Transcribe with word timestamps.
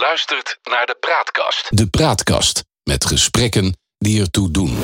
luistert 0.00 0.58
naar 0.70 0.86
de 0.86 0.96
Praatkast. 1.00 1.66
De 1.68 1.86
Praatkast 1.86 2.64
met 2.82 3.04
gesprekken 3.04 3.76
die 3.98 4.20
ertoe 4.20 4.50
doen. 4.50 4.76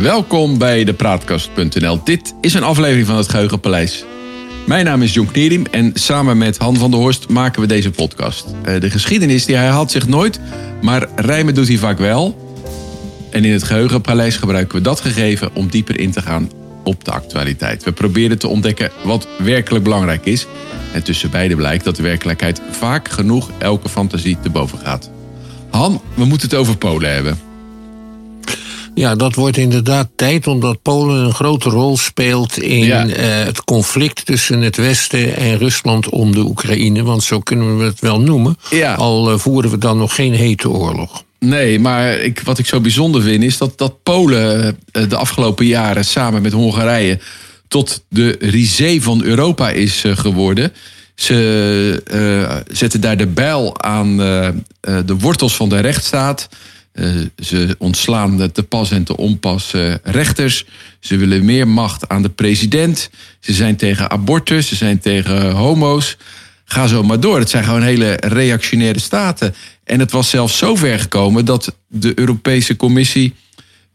Welkom 0.00 0.58
bij 0.58 0.84
de 0.84 0.94
Praatkast.nl. 0.94 2.04
Dit 2.04 2.34
is 2.40 2.54
een 2.54 2.62
aflevering 2.62 3.06
van 3.06 3.16
het 3.16 3.28
Geheugenpaleis. 3.28 4.04
Mijn 4.66 4.84
naam 4.84 5.02
is 5.02 5.14
Jon 5.14 5.30
Knerim 5.30 5.66
en 5.66 5.90
samen 5.94 6.38
met 6.38 6.58
Han 6.58 6.76
van 6.76 6.90
der 6.90 7.00
Horst 7.00 7.28
maken 7.28 7.60
we 7.60 7.66
deze 7.66 7.90
podcast. 7.90 8.46
Eh, 8.64 8.80
De 8.80 8.90
geschiedenis 8.90 9.44
die 9.44 9.56
herhaalt 9.56 9.90
zich 9.90 10.06
nooit, 10.06 10.40
maar 10.82 11.08
rijmen 11.16 11.54
doet 11.54 11.68
hij 11.68 11.76
vaak 11.76 11.98
wel. 11.98 12.42
En 13.30 13.44
in 13.44 13.52
het 13.52 13.62
Geheugenpaleis 13.62 14.36
gebruiken 14.36 14.76
we 14.76 14.82
dat 14.82 15.00
gegeven 15.00 15.50
om 15.54 15.68
dieper 15.68 16.00
in 16.00 16.10
te 16.10 16.22
gaan 16.22 16.50
op 16.84 17.04
de 17.04 17.10
actualiteit. 17.10 17.84
We 17.84 17.92
proberen 17.92 18.38
te 18.38 18.48
ontdekken 18.48 18.90
wat 19.04 19.28
werkelijk 19.38 19.84
belangrijk 19.84 20.24
is. 20.24 20.46
En 20.92 21.02
tussen 21.02 21.30
beide 21.30 21.56
blijkt 21.56 21.84
dat 21.84 21.96
de 21.96 22.02
werkelijkheid 22.02 22.60
vaak 22.70 23.08
genoeg 23.08 23.50
elke 23.58 23.88
fantasie 23.88 24.36
te 24.42 24.50
boven 24.50 24.78
gaat. 24.78 25.10
Han, 25.70 26.02
we 26.14 26.24
moeten 26.24 26.48
het 26.48 26.58
over 26.58 26.76
Polen 26.76 27.14
hebben. 27.14 27.38
Ja, 28.94 29.14
dat 29.14 29.34
wordt 29.34 29.56
inderdaad 29.56 30.08
tijd 30.16 30.46
omdat 30.46 30.82
Polen 30.82 31.24
een 31.24 31.32
grote 31.34 31.68
rol 31.68 31.96
speelt 31.96 32.58
in 32.58 32.84
Ja. 32.84 33.06
eh, 33.06 33.44
het 33.44 33.64
conflict 33.64 34.26
tussen 34.26 34.60
het 34.60 34.76
Westen 34.76 35.36
en 35.36 35.58
Rusland 35.58 36.08
om 36.08 36.32
de 36.32 36.40
Oekraïne. 36.40 37.02
Want 37.02 37.22
zo 37.22 37.40
kunnen 37.40 37.78
we 37.78 37.84
het 37.84 38.00
wel 38.00 38.20
noemen. 38.20 38.58
Ja. 38.70 38.94
Al 38.94 39.30
eh, 39.30 39.38
voeren 39.38 39.70
we 39.70 39.78
dan 39.78 39.98
nog 39.98 40.14
geen 40.14 40.32
hete 40.32 40.68
oorlog. 40.70 41.22
Nee, 41.38 41.78
maar 41.78 42.12
ik, 42.18 42.40
wat 42.44 42.58
ik 42.58 42.66
zo 42.66 42.80
bijzonder 42.80 43.22
vind 43.22 43.42
is 43.42 43.58
dat, 43.58 43.78
dat 43.78 44.02
Polen 44.02 44.76
eh, 44.92 45.08
de 45.08 45.16
afgelopen 45.16 45.66
jaren 45.66 46.04
samen 46.04 46.42
met 46.42 46.52
Hongarije 46.52 47.18
tot 47.68 48.04
de 48.08 48.36
risée 48.40 49.02
van 49.02 49.22
Europa 49.22 49.70
is 49.70 50.04
geworden. 50.06 50.72
Ze 51.14 52.62
zetten 52.68 53.00
daar 53.00 53.16
de 53.16 53.26
bijl 53.26 53.82
aan 53.82 54.16
de 54.80 55.16
wortels 55.18 55.56
van 55.56 55.68
de 55.68 55.80
rechtsstaat. 55.80 56.48
Eh, 56.94 57.10
ze 57.42 57.74
ontslaan 57.78 58.50
te 58.52 58.62
pas 58.62 58.90
en 58.90 59.04
te 59.04 59.16
onpas 59.16 59.72
eh, 59.72 59.94
rechters. 60.02 60.64
Ze 61.00 61.16
willen 61.16 61.44
meer 61.44 61.68
macht 61.68 62.08
aan 62.08 62.22
de 62.22 62.28
president. 62.28 63.10
Ze 63.40 63.52
zijn 63.52 63.76
tegen 63.76 64.10
abortus, 64.10 64.68
ze 64.68 64.74
zijn 64.74 64.98
tegen 64.98 65.50
homo's. 65.50 66.16
Ga 66.64 66.86
zo 66.86 67.02
maar 67.02 67.20
door. 67.20 67.38
Het 67.38 67.50
zijn 67.50 67.64
gewoon 67.64 67.82
hele 67.82 68.16
reactionaire 68.20 69.00
staten. 69.00 69.54
En 69.84 70.00
het 70.00 70.10
was 70.10 70.30
zelfs 70.30 70.58
zo 70.58 70.76
ver 70.76 70.98
gekomen 70.98 71.44
dat 71.44 71.76
de 71.88 72.12
Europese 72.14 72.76
Commissie 72.76 73.34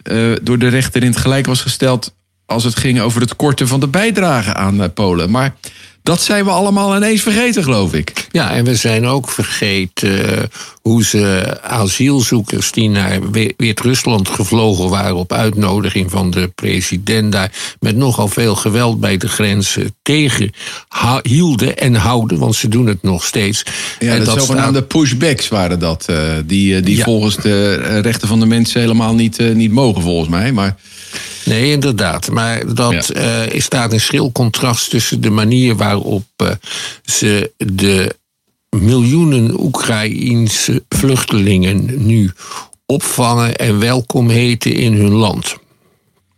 eh, 0.03 0.31
door 0.41 0.59
de 0.59 0.67
rechter 0.67 1.02
in 1.02 1.09
het 1.09 1.19
gelijk 1.19 1.45
was 1.45 1.61
gesteld 1.61 2.16
als 2.45 2.63
het 2.63 2.80
ging 2.80 3.00
over 3.00 3.22
het 3.22 3.36
korten 3.36 3.67
van 3.67 3.80
de 3.80 3.88
bijdrage 3.88 4.53
aan 4.53 4.94
Polen. 4.94 5.31
Maar 5.31 5.56
dat 6.03 6.22
zijn 6.22 6.44
we 6.45 6.52
allemaal 6.52 6.95
ineens 6.95 7.22
vergeten, 7.22 7.64
geloof 7.64 7.94
ik. 7.94 8.28
Ja, 8.31 8.52
en 8.52 8.66
we 8.66 8.75
zijn 8.75 9.05
ook 9.05 9.30
vergeten 9.30 10.38
eh, 10.38 10.44
hoe 10.81 11.03
ze 11.06 11.58
asielzoekers 11.61 12.72
die 12.72 12.89
naar 12.89 13.19
Wit-Rusland 13.58 14.30
gevlogen 14.30 14.89
waren 14.89 15.16
op 15.16 15.33
uitnodiging 15.33 16.11
van 16.11 16.31
de 16.31 16.47
president 16.56 17.31
daar 17.31 17.52
met 17.80 17.95
nogal 17.95 18.28
veel 18.28 18.56
geweld 18.56 19.00
bij 19.00 19.17
de 19.17 19.28
grenzen 19.28 19.95
tegen 20.02 20.52
hielden 21.22 21.78
en 21.78 21.95
houden, 21.95 22.39
want 22.39 22.56
ze 22.56 22.67
doen 22.67 22.88
het 22.88 23.03
nog 23.03 23.23
steeds. 23.25 23.63
Ja, 24.00 24.13
en 24.13 24.23
de 24.23 24.31
zogenaamde 24.31 24.84
pushbacks 24.84 25.47
waren 25.47 25.80
dat. 25.80 26.06
eh, 26.09 26.17
die 26.45 26.75
eh, 26.75 26.84
die 26.84 26.97
Ja. 26.97 27.03
volgens 27.03 27.36
de 27.36 27.73
rechten 28.02 28.28
van 28.28 28.39
de 28.39 28.45
mensen 28.45 28.81
helemaal 28.81 29.16
niet, 29.16 29.53
niet 29.53 29.72
mogen, 29.72 30.02
volgens 30.02 30.30
mij. 30.30 30.52
Maar 30.52 30.75
Nee, 31.46 31.72
inderdaad. 31.72 32.32
Maar 32.32 32.76
dat 32.76 33.10
eh, 33.10 33.48
is 33.48 33.64
staat 33.64 33.94
in 33.94 34.00
schril 34.00 34.32
contrast 34.32 34.90
tussen 34.90 35.22
de 35.22 35.30
manier 35.30 35.76
waarop 35.76 36.26
eh, 36.36 36.52
ze 37.06 37.52
de 37.58 38.16
miljoenen 38.70 39.62
Oekraïense 39.62 40.84
vluchtelingen 40.90 42.06
nu 42.06 42.31
opvangen 42.86 43.56
en 43.56 43.80
welkom 43.80 44.30
heten 44.30 44.74
in 44.74 44.94
hun 44.94 45.12
land. 45.12 45.56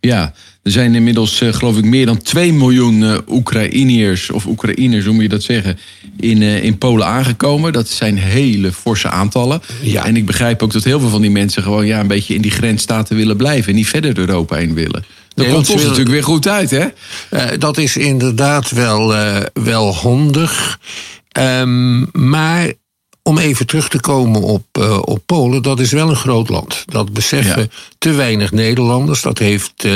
Ja, 0.00 0.32
er 0.62 0.70
zijn 0.70 0.94
inmiddels, 0.94 1.40
eh, 1.40 1.52
geloof 1.52 1.76
ik, 1.76 1.84
meer 1.84 2.06
dan 2.06 2.22
2 2.22 2.52
miljoen 2.52 3.02
eh, 3.04 3.16
Oekraïniërs, 3.28 4.30
of 4.30 4.46
Oekraïners, 4.46 5.04
hoe 5.04 5.14
moet 5.14 5.22
je 5.22 5.28
dat 5.28 5.42
zeggen, 5.42 5.78
in, 6.16 6.42
eh, 6.42 6.64
in 6.64 6.78
Polen 6.78 7.06
aangekomen. 7.06 7.72
Dat 7.72 7.88
zijn 7.88 8.18
hele 8.18 8.72
forse 8.72 9.08
aantallen. 9.08 9.62
Ja. 9.82 10.04
En 10.04 10.16
ik 10.16 10.26
begrijp 10.26 10.62
ook 10.62 10.72
dat 10.72 10.84
heel 10.84 11.00
veel 11.00 11.08
van 11.08 11.20
die 11.20 11.30
mensen 11.30 11.62
gewoon 11.62 11.86
ja, 11.86 12.00
een 12.00 12.06
beetje 12.06 12.34
in 12.34 12.42
die 12.42 12.50
grensstaten 12.50 13.16
willen 13.16 13.36
blijven 13.36 13.68
en 13.68 13.74
niet 13.74 13.88
verder 13.88 14.18
Europa 14.18 14.56
in 14.56 14.74
willen. 14.74 15.04
Dat 15.34 15.46
Nee, 15.46 15.54
komt 15.54 15.70
ons 15.70 15.82
natuurlijk 15.82 16.10
weer 16.10 16.24
goed 16.24 16.48
uit, 16.48 16.70
hè? 16.70 16.86
Dat 17.58 17.78
is 17.78 17.96
inderdaad 17.96 18.70
wel, 18.70 19.14
wel 19.52 19.94
handig. 19.94 20.78
Ehm, 21.28 22.26
maar 22.28 22.72
om 23.22 23.38
even 23.38 23.66
terug 23.66 23.88
te 23.88 24.00
komen 24.00 24.42
op, 24.42 24.64
op 25.04 25.22
Polen, 25.26 25.62
dat 25.62 25.80
is 25.80 25.92
wel 25.92 26.08
een 26.08 26.16
groot 26.16 26.48
land. 26.48 26.84
Dat 26.86 27.12
beseffen 27.12 27.60
Ja. 27.60 27.68
te 27.98 28.10
weinig 28.12 28.52
Nederlanders. 28.52 29.22
Dat 29.22 29.38
heeft 29.38 29.86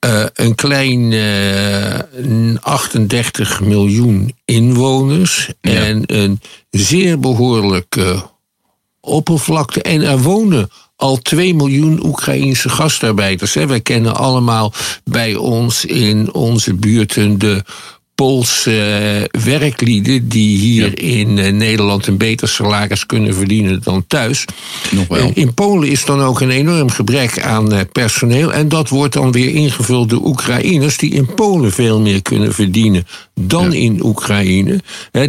eh, 0.00 0.24
een 0.34 0.54
klein 0.54 1.12
eh, 1.12 2.56
38 2.60 3.60
miljoen 3.60 4.34
inwoners 4.44 5.48
Ja. 5.60 5.70
en 5.72 6.02
een 6.06 6.40
zeer 6.70 7.20
behoorlijke 7.20 8.28
oppervlakte. 9.00 9.82
En 9.82 10.02
er 10.02 10.18
wonen 10.18 10.70
al 10.96 11.16
2 11.16 11.54
miljoen 11.54 12.06
Oekraïense 12.06 12.68
gastarbeiders. 12.68 13.54
hè. 13.54 13.66
Wij 13.66 13.80
kennen 13.80 14.14
allemaal 14.16 14.72
bij 15.04 15.34
ons 15.34 15.84
in 15.84 16.32
onze 16.34 16.74
buurten 16.74 17.38
de 17.38 17.64
Poolse 18.20 18.82
eh, 19.32 19.42
werklieden 19.42 20.28
die 20.28 20.58
hier 20.58 20.86
Ja. 20.86 21.08
in 21.20 21.38
eh, 21.38 21.52
Nederland 21.52 22.06
een 22.06 22.16
beter 22.16 22.48
salaris 22.48 23.06
kunnen 23.06 23.34
verdienen 23.34 23.80
dan 23.82 24.04
thuis. 24.06 24.44
Nog 24.90 25.08
wel. 25.08 25.18
En 25.18 25.34
In 25.34 25.54
Polen 25.54 25.88
is 25.88 26.04
dan 26.04 26.20
ook 26.20 26.40
een 26.40 26.50
enorm 26.50 26.90
gebrek 26.90 27.40
aan 27.40 27.72
eh, 27.72 27.80
personeel. 27.92 28.52
En 28.52 28.68
dat 28.68 28.88
wordt 28.88 29.12
dan 29.14 29.32
weer 29.32 29.54
ingevuld 29.54 30.10
door 30.10 30.24
Oekraïners 30.26 30.96
die 30.96 31.10
in 31.10 31.34
Polen 31.34 31.72
veel 31.72 32.00
meer 32.00 32.22
kunnen 32.22 32.54
verdienen 32.54 33.06
dan 33.40 33.70
Ja. 33.70 33.78
in 33.78 34.04
Oekraïne. 34.04 34.80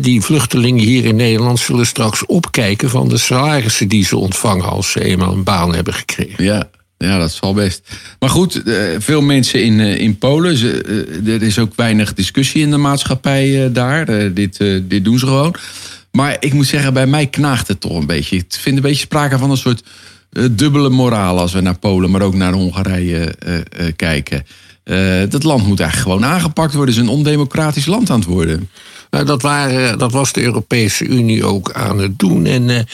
Die 0.01 0.21
vluchtelingen 0.21 0.83
hier 0.83 1.05
in 1.05 1.15
Nederland 1.15 1.59
zullen 1.59 1.85
straks 1.85 2.25
opkijken 2.25 2.89
van 2.89 3.09
de 3.09 3.17
salarissen 3.17 3.87
die 3.87 4.05
ze 4.05 4.17
ontvangen 4.17 4.65
als 4.69 4.91
ze 4.91 5.03
eenmaal 5.03 5.31
een 5.33 5.43
baan 5.43 5.75
hebben 5.75 5.93
gekregen. 5.93 6.43
Ja, 6.43 6.69
ja, 7.05 7.17
dat 7.17 7.31
zal 7.31 7.53
best. 7.53 7.81
Maar 8.19 8.29
goed, 8.29 8.63
eh, 8.63 8.75
veel 8.97 9.21
mensen 9.21 9.63
in, 9.63 9.79
eh, 9.79 9.99
in 9.99 10.17
Polen. 10.17 10.57
Ze, 10.57 10.81
eh, 11.23 11.33
er 11.33 11.43
is 11.43 11.59
ook 11.59 11.75
weinig 11.75 12.13
discussie 12.13 12.61
in 12.61 12.69
de 12.69 12.77
maatschappij 12.77 13.71
daar. 13.71 14.33
Dit, 14.33 14.57
dit 14.83 15.03
doen 15.03 15.19
ze 15.19 15.25
gewoon. 15.25 15.55
Maar 16.11 16.37
ik 16.39 16.53
moet 16.53 16.67
zeggen, 16.67 16.93
bij 16.93 17.07
mij 17.07 17.27
knaagt 17.27 17.67
het 17.67 17.81
toch 17.81 17.95
een 17.95 18.05
beetje. 18.05 18.35
Ik 18.35 18.45
vind 18.49 18.75
een 18.75 18.81
beetje 18.81 19.05
sprake 19.05 19.37
van 19.37 19.51
een 19.51 19.57
soort 19.57 19.83
dubbele 20.51 20.89
moraal 20.89 21.39
als 21.39 21.53
we 21.53 21.61
naar 21.61 21.77
Polen, 21.77 22.11
maar 22.11 22.21
ook 22.21 22.35
naar 22.35 22.53
Hongarije 22.53 23.35
kijken. 23.95 24.45
Dat 25.29 25.43
land 25.43 25.67
moet 25.67 25.79
eigenlijk 25.79 26.11
gewoon 26.11 26.33
aangepakt 26.33 26.73
worden. 26.73 26.95
Het 26.95 27.03
is 27.03 27.09
een 27.09 27.15
ondemocratisch 27.15 27.85
land 27.85 28.09
aan 28.09 28.19
het 28.19 28.27
worden. 28.27 28.69
Nou, 29.09 29.25
dat, 29.25 29.41
waren, 29.41 29.97
dat 29.97 30.11
was 30.11 30.33
de 30.33 30.41
Europese 30.41 31.05
Unie 31.05 31.45
ook 31.45 31.71
aan 31.71 31.99
het 31.99 32.19
doen. 32.19 32.45
En 32.45 32.87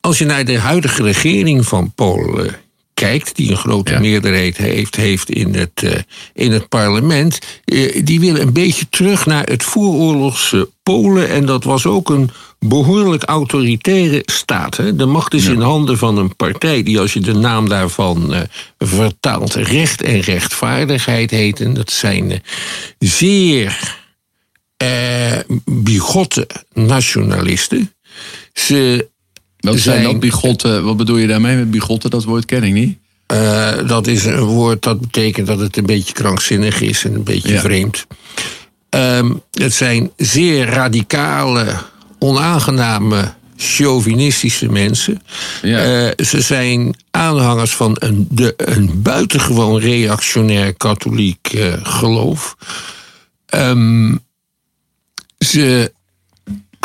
als 0.00 0.18
je 0.18 0.24
naar 0.24 0.44
de 0.44 0.58
huidige 0.58 1.02
regering 1.02 1.66
van 1.66 1.92
Polen 1.94 2.54
kijkt, 3.02 3.36
die 3.36 3.50
een 3.50 3.56
grote 3.56 3.92
Ja. 3.92 3.98
meerderheid 3.98 4.56
heeft, 4.56 4.96
heeft 4.96 5.30
in, 5.30 5.54
het, 5.54 5.82
eh, 5.82 5.98
in 6.34 6.52
het 6.52 6.68
parlement, 6.68 7.38
eh, 7.64 8.04
die 8.04 8.20
willen 8.20 8.40
een 8.42 8.52
beetje 8.52 8.88
terug 8.88 9.26
naar 9.26 9.44
het 9.44 9.62
vooroorlogse 9.62 10.70
Polen. 10.82 11.28
En 11.28 11.46
dat 11.46 11.64
was 11.64 11.86
ook 11.86 12.10
een 12.10 12.30
behoorlijk 12.58 13.22
autoritaire 13.22 14.22
staat. 14.24 14.76
Hè? 14.76 14.96
De 14.96 15.06
macht 15.06 15.34
is 15.34 15.46
in 15.46 15.60
handen 15.60 15.98
van 15.98 16.16
een 16.18 16.36
partij 16.36 16.82
die, 16.82 17.00
als 17.00 17.12
je 17.12 17.20
de 17.20 17.34
naam 17.34 17.68
daarvan 17.68 18.34
eh, 18.34 18.40
vertaalt, 18.78 19.54
recht 19.54 20.02
en 20.02 20.20
rechtvaardigheid 20.20 21.30
heet. 21.30 21.60
En 21.60 21.74
dat 21.74 21.90
zijn 21.90 22.42
zeer 22.98 24.00
bigotte 25.64 26.46
nationalisten. 26.72 27.92
Ze 28.52 29.08
Wat 29.62 29.78
zijn 29.78 29.94
Zijn- 30.00 30.02
dat 30.12 30.20
bigotten? 30.20 30.84
Wat 30.84 30.96
bedoel 30.96 31.16
je 31.16 31.26
daarmee 31.26 31.56
met 31.56 31.70
bigotten? 31.70 32.10
Dat 32.10 32.24
woord 32.24 32.44
ken 32.44 32.62
ik 32.62 32.72
niet. 32.72 32.98
Eh, 33.26 33.88
dat 33.88 34.06
is 34.06 34.24
een 34.24 34.40
woord 34.40 34.82
dat 34.82 35.00
betekent 35.00 35.46
dat 35.46 35.58
het 35.58 35.76
een 35.76 35.86
beetje 35.86 36.12
krankzinnig 36.12 36.80
is 36.80 37.04
en 37.04 37.14
een 37.14 37.22
beetje 37.24 37.52
Ja. 37.52 37.60
vreemd. 37.60 38.06
Ehm, 38.88 39.30
het 39.50 39.72
zijn 39.74 40.10
zeer 40.16 40.66
radicale, 40.66 41.66
onaangename, 42.18 43.32
chauvinistische 43.56 44.68
mensen. 44.68 45.22
Ja. 45.62 45.78
Eh, 45.78 46.24
ze 46.26 46.40
zijn 46.40 46.94
aanhangers 47.10 47.74
van 47.74 47.96
een, 47.98 48.26
de, 48.30 48.52
een 48.56 49.02
buitengewoon 49.02 49.78
reactionair 49.80 50.74
katholiek 50.74 51.48
eh, 51.52 51.72
geloof. 51.82 52.56
Ehm, 53.46 54.16
ze 55.38 55.92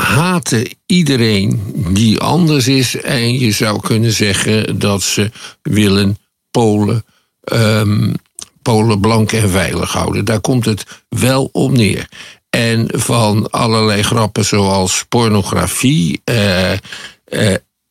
haten 0.02 0.68
iedereen 0.86 1.62
die 1.90 2.20
anders 2.20 2.68
is. 2.68 2.96
En 2.96 3.40
je 3.40 3.52
zou 3.52 3.82
kunnen 3.82 4.12
zeggen 4.12 4.80
dat 4.80 5.02
ze 5.02 5.32
willen 5.62 6.18
Polen, 6.52 7.06
ehm, 7.44 8.14
Polen 8.62 9.00
blank 9.00 9.32
en 9.32 9.50
veilig 9.50 9.94
houden. 9.94 10.26
Daar 10.26 10.42
komt 10.42 10.66
het 10.66 10.86
wel 11.10 11.50
op 11.52 11.72
neer. 11.72 12.08
En 12.50 12.88
van 12.94 13.50
allerlei 13.50 14.04
grappen 14.04 14.46
zoals 14.46 15.06
pornografie, 15.10 16.22
eh, 16.24 16.72
eh, 16.74 16.80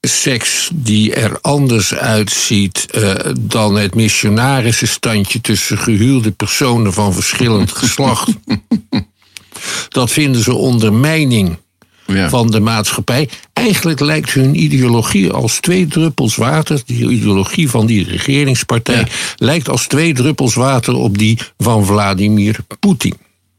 seks 0.00 0.70
die 0.74 1.14
er 1.14 1.38
anders 1.40 1.94
uitziet 1.94 2.86
eh, 2.90 3.14
dan 3.40 3.76
het 3.76 3.94
missionarissenstandje 3.94 5.40
tussen 5.40 5.78
gehuwde 5.78 6.30
personen 6.30 6.92
van 6.92 7.14
verschillend 7.14 7.72
geslacht. 7.72 8.28
Dat 9.88 10.10
vinden 10.10 10.42
ze 10.42 10.54
ondermijning 10.54 11.58
Ja. 12.06 12.28
van 12.28 12.50
de 12.50 12.60
maatschappij. 12.60 13.28
Eigenlijk 13.52 14.00
lijkt 14.00 14.32
hun 14.32 14.62
ideologie 14.62 15.30
als 15.30 15.60
twee 15.60 15.86
druppels 15.86 16.36
water, 16.36 16.80
die 16.86 17.08
ideologie 17.10 17.70
van 17.70 17.86
die 17.86 18.04
regeringspartij, 18.08 18.98
Ja. 18.98 19.06
lijkt 19.36 19.68
als 19.68 19.86
twee 19.86 20.14
druppels 20.14 20.54
water 20.54 20.94
op 20.94 21.18
die 21.18 21.38
van 21.58 21.86
Vladimir 21.86 22.56
Poetin. 22.80 23.14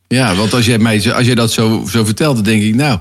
Ja, 0.08 0.36
want 0.36 0.54
als 0.54 0.66
jij, 0.66 0.78
mij, 0.78 1.14
als 1.14 1.26
jij 1.26 1.36
dat 1.36 1.52
zo, 1.52 1.86
zo 1.92 2.06
vertelt, 2.06 2.36
dan 2.36 2.44
denk 2.44 2.62
ik, 2.64 2.76
nou, 2.76 3.00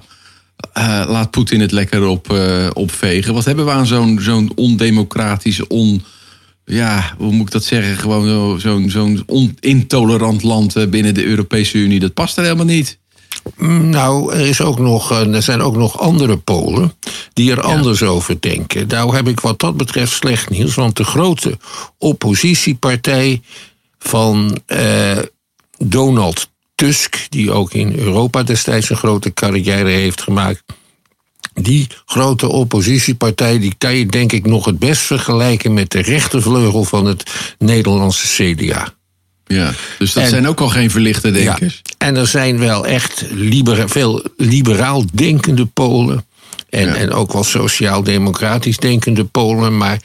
eh, 0.72 1.04
laat 1.08 1.31
Poetin 1.31 1.60
het 1.60 1.72
lekker 1.72 2.06
op, 2.06 2.32
eh, 2.32 2.66
opvegen. 2.72 3.34
Wat 3.34 3.44
hebben 3.44 3.64
we 3.64 3.70
aan 3.70 3.87
zo'n 3.87 4.19
zo'n 4.22 4.52
ondemocratisch, 4.54 5.66
on, 5.66 6.02
ja, 6.64 7.14
hoe 7.19 7.32
moet 7.32 7.46
ik 7.46 7.52
dat 7.52 7.64
zeggen, 7.64 7.96
gewoon 7.96 8.28
zo- 8.28 8.56
zo'n 8.58 8.90
zo'n 8.90 9.22
onintolerant 9.26 10.43
land 10.43 10.76
eh, 10.76 10.87
binnen 10.87 11.14
de 11.14 11.25
Europese 11.25 11.78
Unie. 11.78 12.00
Dat 12.00 12.14
past 12.14 12.37
er 12.37 12.43
helemaal 12.43 12.64
niet. 12.64 12.98
Nou, 13.81 14.34
er, 14.34 14.46
is 14.46 14.60
ook 14.60 14.78
nog, 14.78 15.10
eh, 15.10 15.34
er 15.34 15.43
zijn 15.43 15.60
ook 15.60 15.76
nog 15.76 16.00
andere 16.00 16.37
Polen 16.37 16.94
die 17.32 17.50
er 17.50 17.60
anders 17.60 18.02
over 18.02 18.40
denken. 18.40 18.87
Nou 18.87 19.16
heb 19.16 19.28
ik 19.28 19.40
wat 19.40 19.58
dat 19.58 19.76
betreft 19.76 20.12
slecht 20.12 20.50
nieuws, 20.50 20.75
want 20.75 20.96
de 20.96 21.04
grote 21.04 21.58
oppositiepartij 21.98 23.43
van 23.98 24.60
eh, 24.66 25.19
Donald 25.78 26.48
Tusk, 26.75 27.26
die 27.28 27.52
ook 27.52 27.72
in 27.72 27.98
Europa 27.98 28.43
destijds 28.43 28.90
een 28.90 28.96
grote 28.96 29.34
carrière 29.34 29.88
heeft 29.88 30.22
gemaakt. 30.22 30.62
Die 31.54 31.87
grote 32.06 32.48
oppositiepartij 32.48 33.58
die 33.58 33.75
kan 33.78 33.94
je 33.94 34.06
denk 34.06 34.32
ik 34.32 34.46
nog 34.46 34.64
het 34.64 34.78
best 34.78 35.02
vergelijken 35.02 35.75
met 35.75 35.90
de 35.90 36.00
rechtervleugel 36.00 36.84
van 36.84 37.04
het 37.04 37.54
Nederlandse 37.58 38.54
CDA. 38.54 38.95
Ja, 39.46 39.72
dus 39.98 40.12
dat 40.12 40.22
En- 40.22 40.28
zijn 40.28 40.46
ook 40.48 40.60
al 40.60 40.69
geen 40.69 40.90
verlichte 40.90 41.31
denkers. 41.31 41.81
Ja. 41.82 42.06
En 42.06 42.16
er 42.16 42.26
zijn 42.26 42.58
wel 42.58 42.87
echt 42.87 43.25
libera- 43.31 43.88
veel 43.88 44.22
liberaal 44.37 45.04
denkende 45.12 45.66
Polen. 45.66 46.26
En, 46.70 46.87
Ja. 46.87 46.94
en 46.94 47.12
ook 47.12 47.32
wel 47.32 47.44
sociaal-democratisch 47.44 48.76
denkende 48.76 49.25
Polen. 49.25 49.76
Maar 49.76 50.00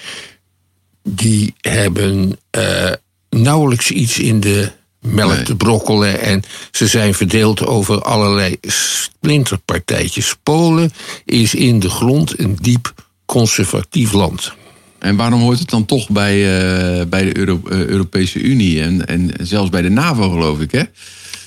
die 1.03 1.53
hebben 1.61 2.39
eh, 2.49 2.91
nauwelijks 3.29 3.91
iets 3.91 4.19
in 4.19 4.39
de 4.39 4.71
melk 4.99 5.35
Nee. 5.35 5.43
te 5.43 5.55
brokkelen. 5.55 6.19
En 6.21 6.43
ze 6.71 6.87
zijn 6.87 7.13
verdeeld 7.13 7.65
over 7.65 8.01
allerlei 8.01 8.57
splinterpartijtjes. 8.61 10.35
Polen 10.43 10.91
is 11.25 11.55
in 11.55 11.79
de 11.79 11.89
grond 11.89 12.39
een 12.39 12.57
diep 12.61 12.93
conservatief 13.25 14.11
land. 14.11 14.53
En 15.01 15.15
waarom 15.15 15.41
hoort 15.41 15.59
het 15.59 15.69
dan 15.69 15.85
toch 15.85 16.09
bij, 16.09 16.33
eh, 16.33 17.05
bij 17.05 17.23
de 17.23 17.37
Euro- 17.37 17.61
eh, 17.69 17.85
Europese 17.85 18.39
Unie 18.39 18.81
en, 18.81 19.07
en 19.07 19.31
zelfs 19.41 19.69
bij 19.69 19.81
de 19.81 19.89
NAVO, 19.89 20.29
geloof 20.29 20.59
ik, 20.59 20.71
hè? 20.71 20.83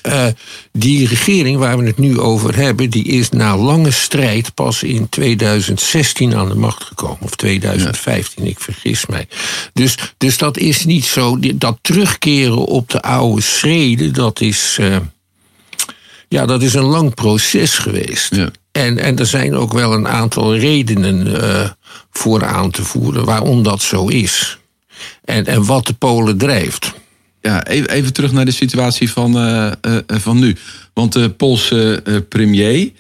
Eh, 0.03 0.27
die 0.73 1.09
regering 1.09 1.59
waar 1.59 1.79
we 1.79 1.87
het 1.87 1.99
nu 1.99 2.19
over 2.19 2.57
hebben, 2.57 2.91
die 2.91 3.05
is 3.05 3.29
na 3.31 3.57
lange 3.57 3.91
strijd 3.91 4.55
pas 4.55 4.83
in 4.83 5.09
2016 5.09 6.35
aan 6.35 6.49
de 6.49 6.55
macht 6.55 6.83
gekomen. 6.85 7.19
Of 7.21 7.37
2015, 7.37 8.47
ik 8.47 8.61
vergis 8.61 9.07
mij. 9.07 9.29
Dus, 9.73 9.97
dus 10.17 10.39
dat 10.39 10.57
is 10.59 10.85
niet 10.85 11.05
zo. 11.05 11.39
Dat 11.55 11.79
terugkeren 11.81 12.65
op 12.67 12.91
de 12.91 13.03
oude 13.03 13.43
schreden, 13.43 14.13
dat 14.13 14.41
is. 14.41 14.79
ja, 16.29 16.47
dat 16.47 16.63
is 16.63 16.75
een 16.75 16.85
lang 16.85 17.15
proces 17.15 17.79
geweest. 17.79 18.35
Ja. 18.35 18.51
En, 18.77 18.99
en 18.99 19.19
er 19.19 19.27
zijn 19.27 19.55
ook 19.55 19.73
wel 19.73 19.93
een 19.93 20.09
aantal 20.09 20.57
redenen 20.57 21.43
eh, 21.43 21.71
voor 22.11 22.45
aan 22.45 22.71
te 22.71 22.85
voeren 22.85 23.25
waarom 23.25 23.63
dat 23.63 23.83
zo 23.83 24.07
is. 24.07 24.59
En, 25.25 25.47
en 25.47 25.65
wat 25.65 25.87
de 25.87 25.93
Polen 25.93 26.39
drijft. 26.39 26.93
Ja, 27.41 27.67
even, 27.67 27.91
even 27.91 28.13
terug 28.13 28.33
naar 28.33 28.45
de 28.45 28.51
situatie 28.51 29.11
van, 29.11 29.39
eh, 29.39 29.67
eh, 29.67 29.73
van 30.07 30.39
nu. 30.39 30.57
Want 30.93 31.13
de 31.13 31.31
Poolse 31.31 32.03
premier, 32.29 32.93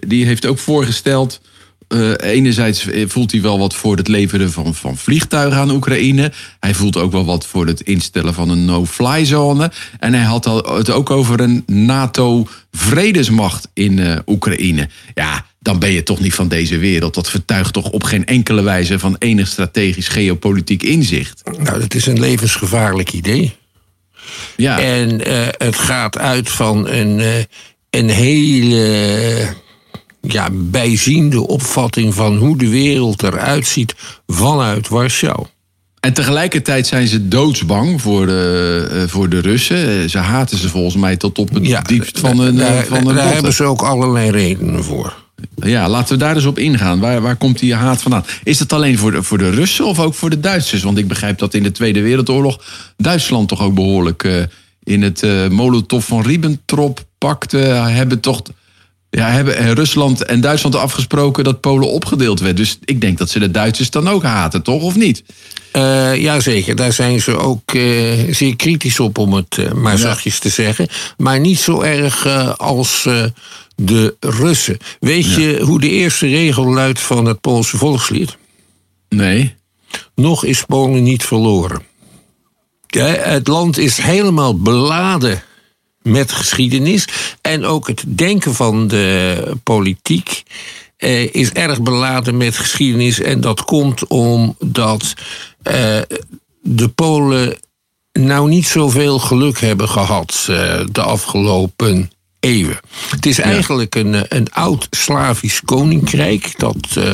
die 0.00 0.26
heeft 0.26 0.46
ook 0.46 0.58
voorgesteld... 0.58 1.40
eh, 1.88 2.12
enerzijds 2.18 2.86
voelt 3.06 3.32
hij 3.32 3.40
wel 3.40 3.58
wat 3.58 3.74
voor 3.74 3.96
het 3.96 4.08
leveren 4.08 4.52
van, 4.52 4.74
van 4.74 4.96
vliegtuigen 4.96 5.60
aan 5.60 5.70
Oekraïne. 5.70 6.32
Hij 6.60 6.74
voelt 6.74 6.96
ook 6.96 7.12
wel 7.12 7.24
wat 7.24 7.46
voor 7.46 7.66
het 7.66 7.80
instellen 7.80 8.34
van 8.34 8.50
een 8.50 8.64
no-fly 8.64 9.24
zone. 9.24 9.70
En 9.98 10.14
hij 10.14 10.24
had 10.24 10.44
het 10.76 10.90
ook 10.90 11.10
over 11.10 11.40
een 11.40 11.62
NATO-vredesmacht 11.66 13.68
in 13.72 13.98
eh, 13.98 14.18
Oekraïne. 14.26 14.88
Ja, 15.14 15.46
dan 15.60 15.78
ben 15.78 15.92
je 15.92 16.02
toch 16.02 16.20
niet 16.20 16.34
van 16.34 16.48
deze 16.48 16.78
wereld. 16.78 17.14
Dat 17.14 17.30
vertuigt 17.30 17.72
toch 17.72 17.90
op 17.90 18.02
geen 18.02 18.26
enkele 18.26 18.62
wijze 18.62 18.98
van 18.98 19.16
enig 19.18 19.48
strategisch 19.48 20.08
geopolitiek 20.08 20.82
inzicht. 20.82 21.42
Nou, 21.58 21.80
dat 21.80 21.94
is 21.94 22.06
een 22.06 22.20
levensgevaarlijk 22.20 23.12
idee. 23.12 23.56
Ja. 24.56 24.80
En 24.80 25.24
eh, 25.24 25.48
het 25.56 25.76
gaat 25.76 26.18
uit 26.18 26.50
van 26.50 26.88
een, 26.88 27.20
eh, 27.20 27.44
een 27.90 28.08
hele 28.08 29.54
ja, 30.32 30.48
bijziende 30.52 31.46
opvatting 31.46 32.14
van 32.14 32.36
hoe 32.36 32.58
de 32.58 32.68
wereld 32.68 33.22
eruit 33.22 33.66
ziet 33.66 33.94
vanuit 34.26 34.88
Warschau. 34.88 35.46
En 36.00 36.12
tegelijkertijd 36.12 36.86
zijn 36.86 37.06
ze 37.06 37.28
doodsbang 37.28 38.00
voor 38.00 38.26
de, 38.26 38.88
eh, 38.92 39.08
voor 39.08 39.28
de 39.28 39.40
Russen. 39.40 40.10
Ze 40.10 40.18
haten 40.18 40.58
ze 40.58 40.68
volgens 40.68 40.96
mij 40.96 41.16
tot 41.16 41.38
op 41.38 41.54
het 41.54 41.66
Ja, 41.66 41.82
diepst 41.82 42.18
van 42.18 42.38
hun, 42.38 42.60
eh, 42.60 42.66
daar, 42.66 42.84
van 42.84 42.96
hun 42.96 43.04
daar 43.04 43.14
botten. 43.14 43.32
hebben 43.32 43.52
ze 43.52 43.64
ook 43.64 43.82
allerlei 43.82 44.30
redenen 44.30 44.84
voor. 44.84 45.24
Ja, 45.54 45.88
laten 45.88 46.18
we 46.18 46.24
daar 46.24 46.34
eens 46.34 46.44
op 46.44 46.58
ingaan. 46.58 47.00
Waar, 47.00 47.20
waar 47.20 47.36
komt 47.36 47.58
die 47.58 47.74
haat 47.74 48.02
vandaan? 48.02 48.24
Is 48.42 48.58
het 48.58 48.72
alleen 48.72 48.98
voor 48.98 49.10
de, 49.10 49.22
voor 49.22 49.38
de 49.38 49.50
Russen 49.50 49.86
of 49.86 50.00
ook 50.00 50.14
voor 50.14 50.30
de 50.30 50.40
Duitsers? 50.40 50.82
Want 50.82 50.98
ik 50.98 51.08
begrijp 51.08 51.38
dat 51.38 51.54
in 51.54 51.62
de 51.62 51.72
Tweede 51.72 52.00
Wereldoorlog 52.00 52.60
Duitsland 52.96 53.48
toch 53.48 53.62
ook 53.62 53.74
behoorlijk 53.74 54.24
eh, 54.24 54.42
in 54.82 55.02
het 55.02 55.22
Molotov 55.50 56.06
van 56.06 56.22
Ribbentrop-pact 56.22 57.54
eh, 57.54 57.86
hebben 57.86 58.20
toch. 58.20 58.42
Ja, 59.16 59.30
hebben 59.30 59.56
en 59.56 59.74
Rusland 59.74 60.24
en 60.24 60.40
Duitsland 60.40 60.74
afgesproken 60.74 61.44
dat 61.44 61.60
Polen 61.60 61.88
opgedeeld 61.88 62.40
werd. 62.40 62.56
Dus 62.56 62.78
ik 62.84 63.00
denk 63.00 63.18
dat 63.18 63.30
ze 63.30 63.38
de 63.38 63.50
Duitsers 63.50 63.90
dan 63.90 64.08
ook 64.08 64.22
haten, 64.22 64.62
toch? 64.62 64.82
Of 64.82 64.96
niet? 64.96 65.24
Eh 65.72 66.16
Jazeker, 66.16 66.76
daar 66.76 66.92
zijn 66.92 67.20
ze 67.20 67.36
ook 67.36 67.72
eh, 67.72 67.82
zeer 68.30 68.56
kritisch 68.56 69.00
op, 69.00 69.18
om 69.18 69.32
het 69.32 69.58
eh, 69.58 69.72
maar 69.72 69.98
zachtjes 69.98 70.38
te 70.38 70.48
zeggen. 70.48 70.88
Maar 71.16 71.40
niet 71.40 71.58
zo 71.58 71.80
erg 71.80 72.26
eh, 72.26 72.54
als 72.54 73.06
eh, 73.06 73.24
de 73.76 74.16
Russen. 74.20 74.78
Weet 75.00 75.34
je 75.34 75.60
hoe 75.62 75.80
de 75.80 75.90
eerste 75.90 76.26
regel 76.26 76.72
luidt 76.72 77.00
van 77.00 77.24
het 77.24 77.40
Poolse 77.40 77.76
volkslied? 77.76 78.36
Nee. 79.08 79.54
Nog 80.14 80.44
is 80.44 80.64
Polen 80.64 81.02
niet 81.02 81.24
verloren. 81.24 81.82
Ja, 82.86 83.06
het 83.06 83.46
land 83.46 83.78
is 83.78 83.96
helemaal 83.96 84.60
beladen 84.60 85.42
met 86.06 86.32
geschiedenis. 86.32 87.08
En 87.40 87.64
ook 87.64 87.86
het 87.86 88.04
denken 88.06 88.54
van 88.54 88.88
de 88.88 89.56
politiek 89.62 90.42
eh, 90.96 91.34
is 91.34 91.50
erg 91.52 91.82
beladen 91.82 92.36
met 92.36 92.56
geschiedenis. 92.56 93.20
En 93.20 93.40
dat 93.40 93.64
komt 93.64 94.06
omdat 94.06 95.14
eh, 95.62 96.00
de 96.62 96.88
Polen 96.88 97.58
nou 98.12 98.48
niet 98.48 98.66
zoveel 98.66 99.18
geluk 99.18 99.60
hebben 99.60 99.88
gehad 99.88 100.46
eh, 100.50 100.80
de 100.92 101.02
afgelopen 101.02 102.10
eeuwen. 102.40 102.80
Het 103.10 103.26
is 103.26 103.38
eigenlijk 103.38 103.94
een, 103.94 104.14
eh, 104.14 104.22
een 104.28 104.52
oud 104.52 104.86
Slavisch 104.90 105.60
koninkrijk 105.64 106.58
dat 106.58 106.76
eh, 106.94 107.12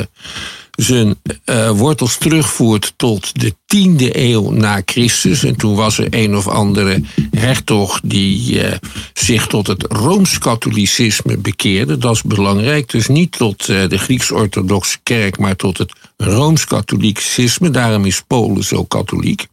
zijn 0.75 1.15
eh, 1.45 1.69
wortels 1.69 2.17
terugvoert 2.17 2.93
tot 2.95 3.39
de 3.41 3.55
tiende 3.65 4.19
eeuw 4.19 4.51
na 4.51 4.81
Christus. 4.85 5.43
En 5.43 5.55
toen 5.55 5.75
was 5.75 5.97
er 5.97 6.07
een 6.09 6.35
of 6.35 6.47
andere 6.47 7.01
hertog 7.31 7.99
die 8.03 8.61
eh, 8.61 8.77
zich 9.13 9.47
tot 9.47 9.67
het 9.67 9.85
Rooms-Katholicisme 9.89 11.37
bekeerde. 11.37 11.97
Dat 11.97 12.15
is 12.15 12.21
belangrijk. 12.21 12.89
Dus 12.89 13.07
niet 13.07 13.31
tot 13.31 13.69
eh, 13.69 13.87
de 13.87 13.97
Grieks-Orthodoxe 13.97 14.97
kerk, 15.03 15.37
maar 15.37 15.55
tot 15.55 15.77
het 15.77 15.93
Rooms-Katholicisme. 16.17 17.69
Daarom 17.69 18.05
is 18.05 18.23
Polen 18.27 18.63
zo 18.63 18.83
katholiek. 18.83 19.47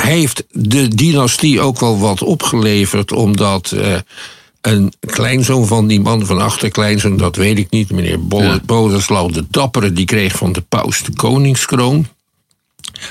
Heeft 0.00 0.44
de 0.50 0.88
dynastie 0.88 1.60
ook 1.60 1.80
wel 1.80 1.98
wat 1.98 2.22
opgeleverd, 2.22 3.12
omdat 3.12 3.74
een 4.62 4.92
kleinzoon 5.00 5.66
van 5.66 5.86
die 5.86 6.00
man, 6.00 6.26
van 6.26 6.38
achterkleinzoon, 6.40 7.16
dat 7.16 7.36
weet 7.36 7.58
ik 7.58 7.70
niet, 7.70 7.90
meneer 7.90 8.26
Bo- 8.26 8.42
Ja. 8.42 9.26
De 9.28 9.44
Dappere, 9.50 9.92
die 9.92 10.04
kreeg 10.04 10.36
van 10.36 10.52
de 10.52 10.60
paus 10.60 11.02
de 11.02 11.12
koningskroon. 11.12 12.06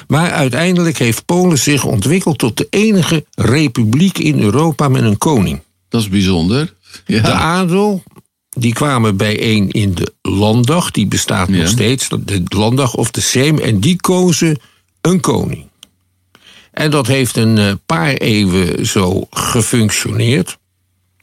Maar 0.07 0.31
uiteindelijk 0.31 0.97
heeft 0.97 1.25
Polen 1.25 1.57
zich 1.57 1.83
ontwikkeld 1.85 2.37
tot 2.37 2.57
de 2.57 2.67
enige 2.69 3.25
republiek 3.35 4.17
in 4.17 4.39
Europa 4.39 4.87
met 4.89 5.03
een 5.03 5.17
koning. 5.17 5.61
Dat 5.89 6.01
is 6.01 6.09
bijzonder. 6.09 6.73
Ja. 7.05 7.21
De 7.21 7.31
adel, 7.31 8.03
die 8.49 8.73
kwamen 8.73 9.17
bijeen 9.17 9.69
in 9.71 9.93
de 9.93 10.13
landdag, 10.21 10.91
die 10.91 11.07
bestaat 11.07 11.47
Ja. 11.47 11.55
nog 11.55 11.67
steeds, 11.67 12.07
de 12.19 12.43
landdag 12.47 12.95
of 12.95 13.11
de 13.11 13.21
Seem, 13.21 13.57
en 13.59 13.79
die 13.79 13.95
kozen 13.95 14.59
een 15.01 15.19
koning. 15.19 15.65
En 16.71 16.91
dat 16.91 17.07
heeft 17.07 17.35
een 17.35 17.57
eh, 17.57 17.73
paar 17.85 18.13
eeuwen 18.13 18.85
zo 18.85 19.27
gefunctioneerd. 19.29 20.57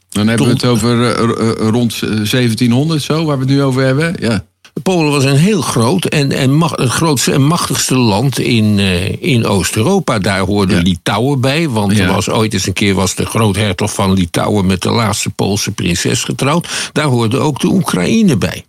Dan 0.09 0.27
hebben 0.27 0.47
we 0.47 0.53
het 0.53 0.65
over 0.65 1.03
eh, 1.03 1.23
eh, 1.23 1.69
rond 1.69 1.93
eh, 1.93 2.09
1700 2.09 3.01
zo, 3.01 3.25
waar 3.25 3.37
we 3.39 3.43
het 3.45 3.53
nu 3.53 3.63
over 3.63 3.83
hebben. 3.83 4.15
Ja. 4.19 4.43
Polen 4.83 5.11
was 5.11 5.23
een 5.23 5.35
heel 5.35 5.61
groot 5.61 6.05
en, 6.05 6.31
en 6.31 6.53
mag- 6.53 6.75
het 6.75 6.89
grootste 6.89 7.31
en 7.31 7.41
machtigste 7.43 7.95
land 7.95 8.39
in, 8.39 8.79
eh, 8.79 9.21
in 9.21 9.45
Oost-Europa. 9.45 10.19
Daar 10.19 10.39
hoorde 10.39 10.75
Ja. 10.75 10.81
Litouwen 10.81 11.41
bij, 11.41 11.69
want 11.69 11.99
er 11.99 12.07
was 12.13 12.29
ooit 12.29 12.53
eens 12.53 12.67
een 12.67 12.73
keer 12.73 12.93
was 12.93 13.15
de 13.15 13.25
groothertog 13.25 13.93
van 13.93 14.13
Litouwen 14.13 14.65
met 14.65 14.81
de 14.81 14.89
laatste 14.89 15.29
Poolse 15.29 15.71
prinses 15.71 16.23
getrouwd. 16.23 16.89
Daar 16.93 17.05
hoorde 17.05 17.37
ook 17.39 17.59
de 17.59 17.67
Oekraïne 17.67 18.37
bij. 18.37 18.65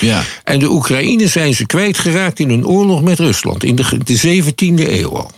ja. 0.00 0.22
En 0.44 0.58
de 0.58 0.70
Oekraïne 0.70 1.28
zijn 1.28 1.54
ze 1.54 1.66
kwijtgeraakt 1.66 2.38
in 2.40 2.50
een 2.50 2.66
oorlog 2.66 3.02
met 3.02 3.18
Rusland 3.18 3.64
in 3.64 3.76
de, 3.76 3.98
de 4.04 4.42
17e 4.42 4.90
eeuw 4.90 5.16
al. 5.16 5.30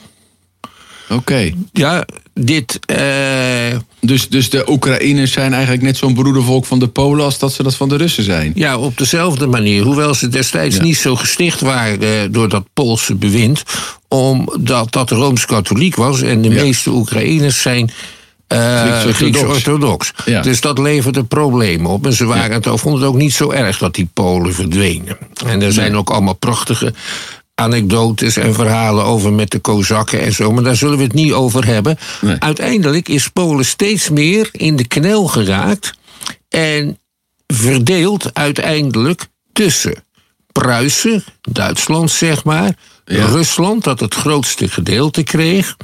Oké. 1.08 1.52
Ja, 1.72 2.04
dit. 2.34 2.78
eh, 2.86 3.78
Dus, 4.00 4.28
dus 4.28 4.50
de 4.50 4.70
Oekraïners 4.70 5.32
zijn 5.32 5.52
eigenlijk 5.52 5.82
net 5.82 5.96
zo'n 5.96 6.14
broedervolk 6.14 6.64
van 6.66 6.78
de 6.78 6.88
Polen 6.88 7.24
als 7.24 7.38
dat 7.38 7.52
ze 7.52 7.62
dat 7.62 7.74
van 7.74 7.88
de 7.88 7.96
Russen 7.96 8.24
zijn. 8.24 8.52
Ja, 8.54 8.78
op 8.78 8.98
dezelfde 8.98 9.46
manier. 9.46 9.82
Hoewel 9.82 10.14
ze 10.14 10.28
destijds 10.28 10.76
Ja. 10.76 10.82
niet 10.82 10.96
zo 10.96 11.16
gesticht 11.16 11.60
waren 11.60 12.32
door 12.32 12.48
dat 12.48 12.64
Poolse 12.74 13.14
bewind. 13.14 13.62
Omdat 14.08 14.92
dat 14.92 15.10
rooms-katholiek 15.10 15.94
was. 15.96 16.22
En 16.22 16.42
de 16.42 16.48
Ja. 16.48 16.62
meeste 16.62 16.90
Oekraïners 16.90 17.62
zijn. 17.62 17.90
Grieks-orthodox. 18.48 19.16
Grieks-orthodox. 19.16 20.12
Ja. 20.24 20.42
Dus 20.42 20.60
dat 20.60 20.78
leverde 20.78 21.24
problemen 21.24 21.90
op. 21.90 22.06
En 22.06 22.12
ze 22.12 22.24
waren 22.24 22.52
het, 22.52 22.68
vonden 22.80 23.00
het 23.00 23.10
ook 23.10 23.16
niet 23.16 23.32
zo 23.34 23.50
erg 23.50 23.78
dat 23.78 23.94
die 23.94 24.08
Polen 24.14 24.54
verdwenen. 24.54 25.18
En 25.46 25.62
er 25.62 25.72
zijn 25.72 25.96
ook 25.96 26.10
allemaal 26.10 26.34
prachtige 26.34 26.94
anekdotes 27.54 28.36
en 28.36 28.54
verhalen 28.54 29.04
over 29.04 29.32
met 29.32 29.50
de 29.50 29.58
Kozakken 29.58 30.20
en 30.20 30.32
zo. 30.32 30.52
Maar 30.52 30.62
daar 30.62 30.76
zullen 30.76 30.96
we 30.98 31.04
het 31.04 31.12
niet 31.12 31.32
over 31.32 31.66
hebben. 31.66 31.98
Nee. 32.20 32.36
Uiteindelijk 32.38 33.08
is 33.08 33.28
Polen 33.28 33.64
steeds 33.64 34.08
meer 34.10 34.48
in 34.52 34.76
de 34.76 34.86
knel 34.86 35.26
geraakt. 35.26 35.94
En 36.48 36.98
verdeeld 37.46 38.34
uiteindelijk 38.34 39.26
tussen 39.52 40.04
Pruisen, 40.52 41.24
Duitsland 41.40 42.10
zeg 42.10 42.44
maar, 42.44 42.76
Ja. 43.04 43.26
Rusland, 43.26 43.84
dat 43.84 44.00
het 44.00 44.14
grootste 44.14 44.68
gedeelte 44.68 45.22
kreeg. 45.22 45.76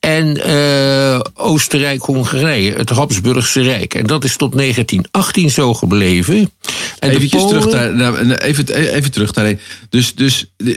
En 0.00 0.36
eh, 0.44 1.20
Oostenrijk-Hongarije, 1.34 2.72
het 2.72 2.90
Habsburgse 2.90 3.62
Rijk. 3.62 3.94
En 3.94 4.06
dat 4.06 4.24
is 4.24 4.36
tot 4.36 4.52
1918 4.52 5.50
zo 5.50 5.74
gebleven. 5.74 6.50
En 7.10 7.28
Polen, 7.28 7.48
terug 7.48 7.66
daar, 7.70 7.94
nou, 7.94 8.30
even, 8.34 8.68
even 8.94 9.10
terug 9.10 9.32
daarheen. 9.32 9.58
Dus, 9.88 10.14
dus 10.14 10.50
eh, 10.56 10.72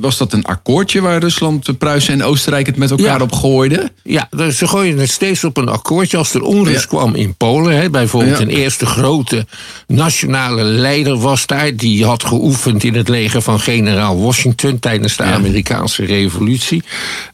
was 0.00 0.16
dat 0.18 0.32
een 0.32 0.44
akkoordje 0.44 1.00
waar 1.00 1.20
Rusland, 1.20 1.78
Pruisen 1.78 2.14
en 2.14 2.22
Oostenrijk 2.22 2.66
het 2.66 2.76
met 2.76 2.90
elkaar 2.90 3.18
Ja. 3.18 3.24
op 3.24 3.32
gooiden? 3.32 3.90
Ja, 4.02 4.28
dus 4.30 4.56
ze 4.58 4.66
gooien 4.68 4.98
het 4.98 5.10
steeds 5.10 5.44
op 5.44 5.56
een 5.56 5.68
akkoordje. 5.68 6.16
Als 6.16 6.34
er 6.34 6.42
onrust 6.42 6.80
Ja. 6.80 6.86
kwam 6.86 7.14
in 7.14 7.34
Polen, 7.34 7.76
hè, 7.76 7.90
bijvoorbeeld 7.90 8.38
Ja. 8.38 8.42
een 8.44 8.50
eerste 8.50 8.86
grote 8.86 9.46
nationale 9.86 10.62
leider 10.62 11.18
was 11.18 11.46
daar. 11.46 11.76
Die 11.76 12.04
had 12.04 12.24
geoefend 12.24 12.84
in 12.84 12.94
het 12.94 13.08
leger 13.08 13.42
van 13.42 13.60
generaal 13.60 14.18
Washington 14.20 14.78
tijdens 14.78 15.16
de. 15.16 15.22
Amerikaanse 15.22 16.04
revolutie. 16.04 16.82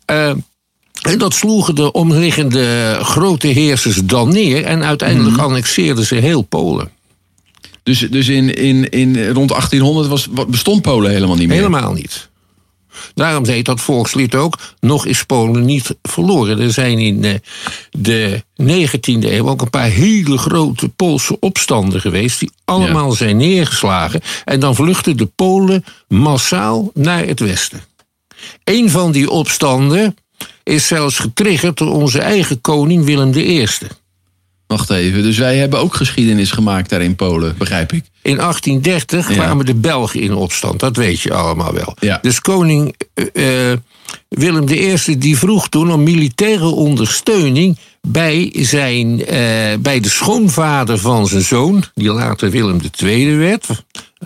Eh, 0.04 0.28
en 1.02 1.18
dat 1.18 1.34
sloegen 1.34 1.74
de 1.74 1.92
omliggende 1.92 2.98
grote 3.02 3.46
heersers 3.46 3.96
dan 4.04 4.28
neer. 4.28 4.64
En 4.64 4.84
uiteindelijk 4.84 5.36
Mhm. 5.36 5.44
annexeerden 5.44 6.04
ze 6.06 6.14
heel 6.14 6.42
Polen. 6.42 6.90
Dus, 7.88 7.98
dus 7.98 8.28
in, 8.28 8.54
in, 8.54 8.88
in 8.88 9.30
rond 9.30 9.48
1800 9.48 10.08
was, 10.08 10.28
bestond 10.48 10.82
Polen 10.82 11.10
helemaal 11.10 11.36
niet 11.36 11.48
meer? 11.48 11.56
Helemaal 11.56 11.92
niet. 11.92 12.28
Daarom 13.14 13.46
heet 13.46 13.64
dat 13.64 13.80
volkslied 13.80 14.34
ook, 14.34 14.58
nog 14.80 15.06
is 15.06 15.22
Polen 15.22 15.64
niet 15.64 15.96
verloren. 16.02 16.60
Er 16.60 16.72
zijn 16.72 16.98
in 16.98 17.24
eh, 17.24 17.34
de 17.90 18.42
19e 18.62 19.32
eeuw 19.32 19.48
ook 19.48 19.62
een 19.62 19.70
paar 19.70 19.88
hele 19.88 20.38
grote 20.38 20.88
Poolse 20.88 21.40
opstanden 21.40 22.00
geweest... 22.00 22.40
die 22.40 22.50
allemaal 22.64 23.12
zijn 23.12 23.36
neergeslagen. 23.36 24.20
En 24.44 24.60
dan 24.60 24.74
vluchten 24.74 25.16
de 25.16 25.26
Polen 25.26 25.84
massaal 26.08 26.90
naar 26.94 27.26
het 27.26 27.40
westen. 27.40 27.82
Een 28.64 28.90
van 28.90 29.12
die 29.12 29.30
opstanden 29.30 30.16
is 30.62 30.86
zelfs 30.86 31.18
getriggerd 31.18 31.76
door 31.76 31.92
onze 31.92 32.20
eigen 32.20 32.60
koning 32.60 33.04
Willem 33.04 33.32
I. 33.34 33.66
Wacht 34.68 34.90
even, 34.90 35.22
dus 35.22 35.38
wij 35.38 35.56
hebben 35.56 35.78
ook 35.78 35.94
geschiedenis 35.94 36.50
gemaakt 36.50 36.90
daar 36.90 37.02
in 37.02 37.16
Polen, 37.16 37.54
begrijp 37.58 37.92
ik. 37.92 38.04
In 38.22 38.36
1830 38.36 39.28
Ja. 39.28 39.34
kwamen 39.34 39.66
de 39.66 39.74
Belgen 39.74 40.20
in 40.20 40.34
opstand, 40.34 40.80
dat 40.80 40.96
weet 40.96 41.20
je 41.20 41.34
allemaal 41.34 41.72
wel. 41.74 41.96
Ja. 42.00 42.18
Dus 42.22 42.40
koning 42.40 42.94
eh, 43.32 43.72
Willem 44.28 44.68
I 44.68 45.18
die 45.18 45.38
vroeg 45.38 45.68
toen 45.68 45.92
om 45.92 46.02
militaire 46.02 46.66
ondersteuning 46.66 47.78
bij, 48.00 48.50
zijn, 48.56 49.24
eh, 49.26 49.36
bij 49.80 50.00
de 50.00 50.08
schoonvader 50.08 50.98
van 50.98 51.26
zijn 51.26 51.42
zoon, 51.42 51.84
die 51.94 52.12
later 52.12 52.50
Willem 52.50 52.80
II 53.02 53.36
werd. 53.36 53.66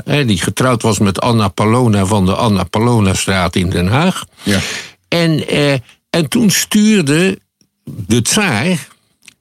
eh, 0.05 0.27
die 0.27 0.39
getrouwd 0.39 0.83
was 0.83 0.99
met 0.99 1.21
Anna 1.21 1.49
Palona 1.49 2.07
van 2.07 2.27
de 2.27 2.35
Anna 2.35 2.65
Palona-straat 2.65 3.57
in 3.57 3.71
Den 3.71 3.87
Haag. 3.87 4.25
Ja. 4.43 4.59
En, 5.09 5.45
en 6.11 6.29
toen 6.29 6.51
stuurde 6.51 7.39
de 7.85 8.23
tsaar, 8.23 8.89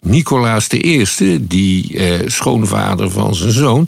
Nicolaas 0.02 0.68
I, 0.74 1.06
die 1.42 1.98
eh, 1.98 2.28
schoonvader 2.30 3.12
van 3.12 3.36
zijn 3.36 3.52
zoon, 3.52 3.88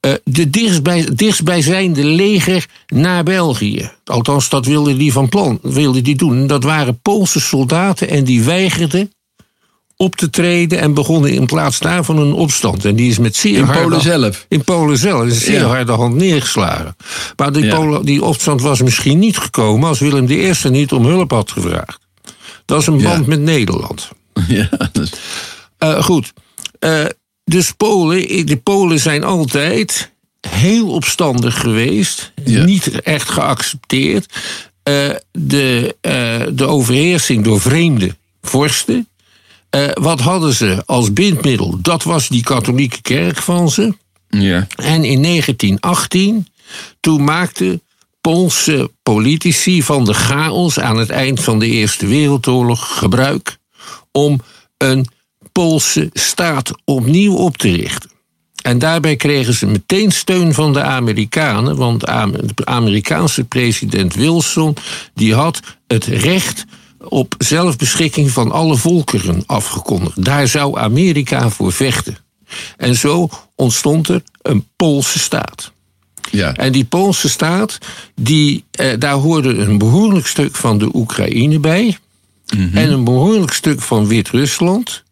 eh, 0.00 0.12
de 0.24 0.50
dichtstbij, 0.50 1.08
dichtstbijzijnde 1.14 2.04
leger 2.04 2.66
naar 2.86 3.22
België. 3.24 3.90
Althans, 4.04 4.48
dat 4.48 4.66
wilde 4.66 4.96
die 4.96 5.12
van 5.12 5.28
plan, 5.28 5.58
wilde 5.62 6.00
die 6.02 6.16
doen. 6.16 6.46
Dat 6.46 6.64
waren 6.64 7.00
Poolse 7.00 7.40
soldaten 7.40 8.08
en 8.08 8.24
die 8.24 8.42
weigerden 8.42 9.12
op 9.96 10.16
te 10.16 10.30
treden 10.30 10.78
en 10.80 10.94
begonnen 10.94 11.32
in 11.32 11.46
plaats 11.46 11.78
daarvan 11.78 12.18
een 12.18 12.32
opstand. 12.32 12.84
En 12.84 12.96
die 12.96 13.10
is 13.10 13.18
met 13.18 13.36
zeer 13.36 13.56
In 13.58 13.64
harde- 13.64 13.80
Polen 13.82 14.00
zelf? 14.00 14.46
In 14.48 14.64
Polen 14.64 14.98
zelf. 14.98 15.26
is 15.26 15.44
zeer 15.44 15.58
Ja. 15.60 15.66
harde 15.66 15.92
hand 15.92 16.14
neergeslagen. 16.14 16.96
Maar 17.36 17.52
die, 17.52 17.64
Ja. 17.64 17.74
Polen, 17.76 18.04
die 18.04 18.24
opstand 18.24 18.60
was 18.62 18.82
misschien 18.82 19.18
niet 19.18 19.38
gekomen 19.38 19.88
als 19.88 19.98
Willem 19.98 20.30
I 20.30 20.52
niet 20.68 20.92
om 20.92 21.04
hulp 21.06 21.30
had 21.30 21.50
gevraagd. 21.52 21.98
Dat 22.64 22.80
is 22.80 22.86
een 22.86 22.98
Ja. 22.98 23.10
band 23.10 23.26
met 23.26 23.40
Nederland. 23.40 24.08
Ja, 24.58 24.68
dus- 24.92 25.10
Eh, 25.78 26.02
goed. 26.02 26.32
Eh, 26.78 27.04
dus 27.44 27.72
Polen, 27.72 28.46
de 28.46 28.56
Polen 28.56 29.00
zijn 29.00 29.24
altijd 29.24 30.10
heel 30.48 30.88
opstandig 30.88 31.60
geweest. 31.60 32.32
Ja. 32.44 32.64
Niet 32.64 33.00
echt 33.00 33.30
geaccepteerd. 33.30 34.32
Eh, 34.82 35.10
de, 35.32 35.96
de 36.52 36.66
overheersing 36.66 37.44
door 37.44 37.60
vreemde 37.60 38.16
vorsten. 38.42 39.08
Wat 39.94 40.20
hadden 40.20 40.54
ze 40.54 40.82
als 40.86 41.12
bindmiddel? 41.12 41.78
Dat 41.82 42.02
was 42.02 42.28
die 42.28 42.42
katholieke 42.42 43.02
kerk 43.02 43.36
van 43.42 43.70
ze. 43.70 43.94
ja. 44.28 44.66
En 44.76 45.04
in 45.04 45.22
1918, 45.22 46.46
toen 47.00 47.24
maakten 47.24 47.82
Poolse 48.20 48.90
politici 49.02 49.82
van 49.82 50.04
de 50.04 50.14
chaos 50.14 50.80
aan 50.80 50.96
het 50.98 51.10
eind 51.10 51.40
van 51.42 51.58
de 51.58 51.66
Eerste 51.66 52.06
Wereldoorlog 52.06 52.98
gebruik 52.98 53.58
om 54.12 54.40
een 54.76 55.06
Poolse 55.52 56.10
staat 56.12 56.70
opnieuw 56.84 57.34
op 57.34 57.56
te 57.56 57.72
richten. 57.72 58.10
En 58.62 58.78
daarbij 58.78 59.16
kregen 59.16 59.54
ze 59.54 59.66
meteen 59.66 60.12
steun 60.12 60.54
van 60.54 60.72
de 60.72 60.82
Amerikanen, 60.82 61.76
want 61.76 62.00
de 62.00 62.64
Amerikaanse 62.64 63.44
president 63.44 64.14
Wilson 64.14 64.76
die 65.14 65.34
had 65.34 65.60
het 65.86 66.04
recht 66.04 66.64
op 66.98 67.34
zelfbeschikking 67.38 68.30
van 68.30 68.52
alle 68.52 68.76
volkeren 68.76 69.42
afgekondigd. 69.46 70.24
Daar 70.24 70.48
zou 70.48 70.78
Amerika 70.78 71.50
voor 71.50 71.72
vechten. 71.72 72.18
En 72.76 72.96
zo 72.96 73.28
ontstond 73.54 74.08
er 74.08 74.22
een 74.42 74.66
Poolse 74.76 75.18
staat. 75.18 75.72
ja. 76.30 76.54
En 76.54 76.72
die 76.72 76.84
Poolse 76.84 77.28
staat, 77.28 77.78
die, 78.14 78.64
eh, 78.70 78.92
daar 78.98 79.14
hoorde 79.14 79.56
een 79.56 79.78
behoorlijk 79.78 80.26
stuk 80.26 80.56
van 80.56 80.78
de 80.78 80.90
Oekraïne 80.94 81.58
bij. 81.58 81.98
En 82.50 82.92
een 82.92 83.04
behoorlijk 83.04 83.52
stuk 83.52 83.80
van 83.80 84.06
Wit-Rusland. 84.06 85.02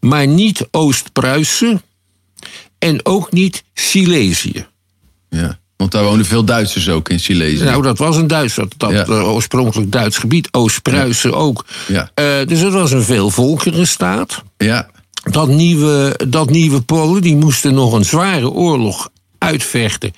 Maar 0.00 0.26
niet 0.26 0.68
Oost-Pruisen. 0.70 1.82
En 2.78 3.06
ook 3.06 3.32
niet 3.32 3.64
Silesië. 3.74 4.66
ja. 5.28 5.58
Want 5.76 5.90
daar 5.92 6.04
wonen 6.04 6.24
veel 6.26 6.44
Duitsers 6.44 6.88
ook 6.88 7.08
in 7.08 7.20
Silesië. 7.20 7.64
Nou, 7.64 7.82
dat 7.82 7.98
was 7.98 8.16
een 8.16 8.26
Duits, 8.26 8.54
dat, 8.54 8.74
dat 8.76 8.90
Ja. 8.90 9.04
eh, 9.04 9.28
oorspronkelijk 9.28 9.92
Duits 9.92 10.18
gebied. 10.18 10.48
Oost-Pruisen 10.50 11.34
ook. 11.34 11.64
Ja. 11.88 12.10
Eh, 12.14 12.24
dus 12.46 12.60
het 12.60 12.72
was 12.72 12.92
een 12.92 13.02
veelvolkerenstaat. 13.02 14.42
ja. 14.56 14.90
dat 15.30 15.48
nieuwe, 15.48 16.20
dat 16.28 16.50
nieuwe 16.50 16.80
Polen 16.80 17.22
die 17.22 17.36
moesten 17.36 17.74
nog 17.74 17.92
een 17.92 18.04
zware 18.04 18.50
oorlog 18.50 19.08
uitvechten 19.38 20.12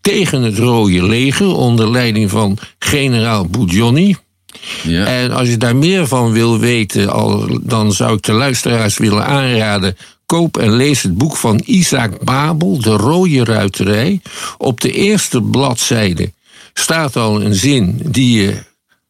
tegen 0.00 0.42
het 0.42 0.58
Rode 0.58 1.06
Leger 1.06 1.46
onder 1.54 1.90
leiding 1.90 2.30
van 2.30 2.58
generaal 2.78 3.46
Budjonni. 3.46 4.16
Ja. 4.82 5.04
En 5.04 5.32
als 5.32 5.48
je 5.48 5.56
daar 5.56 5.76
meer 5.76 6.06
van 6.06 6.32
wil 6.32 6.58
weten, 6.58 7.08
al, 7.12 7.58
dan 7.62 7.92
zou 7.92 8.16
ik 8.16 8.22
de 8.22 8.32
luisteraars 8.32 8.98
willen 8.98 9.26
aanraden. 9.26 9.96
Koop 10.26 10.56
en 10.56 10.72
lees 10.72 11.02
het 11.02 11.18
boek 11.18 11.36
van 11.36 11.62
Isaac 11.64 12.24
Babel, 12.24 12.80
De 12.80 12.90
Rode 12.90 13.44
Ruiterij. 13.44 14.20
Op 14.58 14.80
de 14.80 14.92
eerste 14.92 15.42
bladzijde 15.42 16.32
staat 16.74 17.16
al 17.16 17.42
een 17.42 17.54
zin 17.54 18.00
die 18.04 18.42
je 18.42 18.54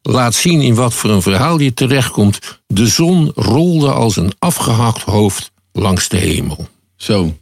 laat 0.01 0.35
zien 0.35 0.61
in 0.61 0.75
wat 0.75 0.93
voor 0.93 1.09
een 1.09 1.21
verhaal 1.21 1.59
je 1.59 1.73
terechtkomt. 1.73 2.39
De 2.67 2.87
zon 2.87 3.31
rolde 3.35 3.91
als 3.91 4.15
een 4.15 4.31
afgehakt 4.39 5.01
hoofd 5.01 5.51
langs 5.71 6.07
de 6.09 6.17
hemel. 6.17 6.67
Zo, 6.95 7.37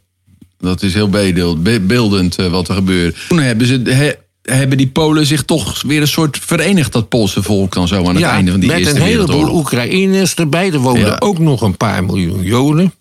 dat 0.58 0.82
is 0.82 0.94
heel 0.94 1.08
beeldend, 1.08 1.62
be- 1.62 1.80
beeldend 1.80 2.36
eh, 2.36 2.46
wat 2.50 2.68
er 2.68 2.74
gebeurt. 2.74 3.16
Toen 3.28 3.38
hebben, 3.40 3.66
ze, 3.66 4.18
hebben 4.50 4.76
die 4.78 4.86
Polen 4.88 5.26
zich 5.26 5.42
toch 5.44 5.82
weer 5.82 6.00
een 6.00 6.08
soort 6.08 6.38
verenigd, 6.42 6.92
dat 6.92 7.08
Poolse 7.08 7.42
volk 7.42 7.72
dan 7.74 7.88
zo 7.88 8.08
aan 8.08 8.14
het 8.14 8.24
einde 8.24 8.50
van 8.50 8.60
die 8.60 8.68
met 8.68 8.78
Eerste 8.78 8.94
een 8.94 9.02
heleboel 9.02 9.26
Wereldoorlog. 9.26 9.58
Oekraïners 9.60 10.34
erbij. 10.34 10.72
Er 10.72 10.78
woonden 10.78 11.06
Ja. 11.06 11.16
ook 11.18 11.38
nog 11.38 11.60
een 11.60 11.76
paar 11.76 12.04
miljoen 12.04 12.42
Joden. 12.42 12.92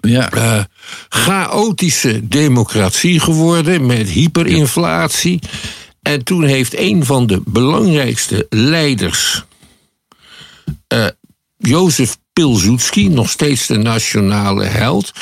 Ja, 0.00 0.30
Eh, 0.30 0.60
chaotische 1.08 2.28
democratie 2.28 3.20
geworden 3.20 3.86
met 3.86 4.08
hyperinflatie. 4.08 5.38
En 6.02 6.24
toen 6.24 6.44
heeft 6.44 6.78
een 6.78 7.04
van 7.04 7.26
de 7.26 7.42
belangrijkste 7.46 8.46
leiders, 8.50 9.44
eh 10.88 11.06
Jozef 11.58 12.16
Pilsudski, 12.32 13.08
nog 13.08 13.30
steeds 13.30 13.66
de 13.66 13.76
nationale 13.78 14.64
held, 14.64 15.12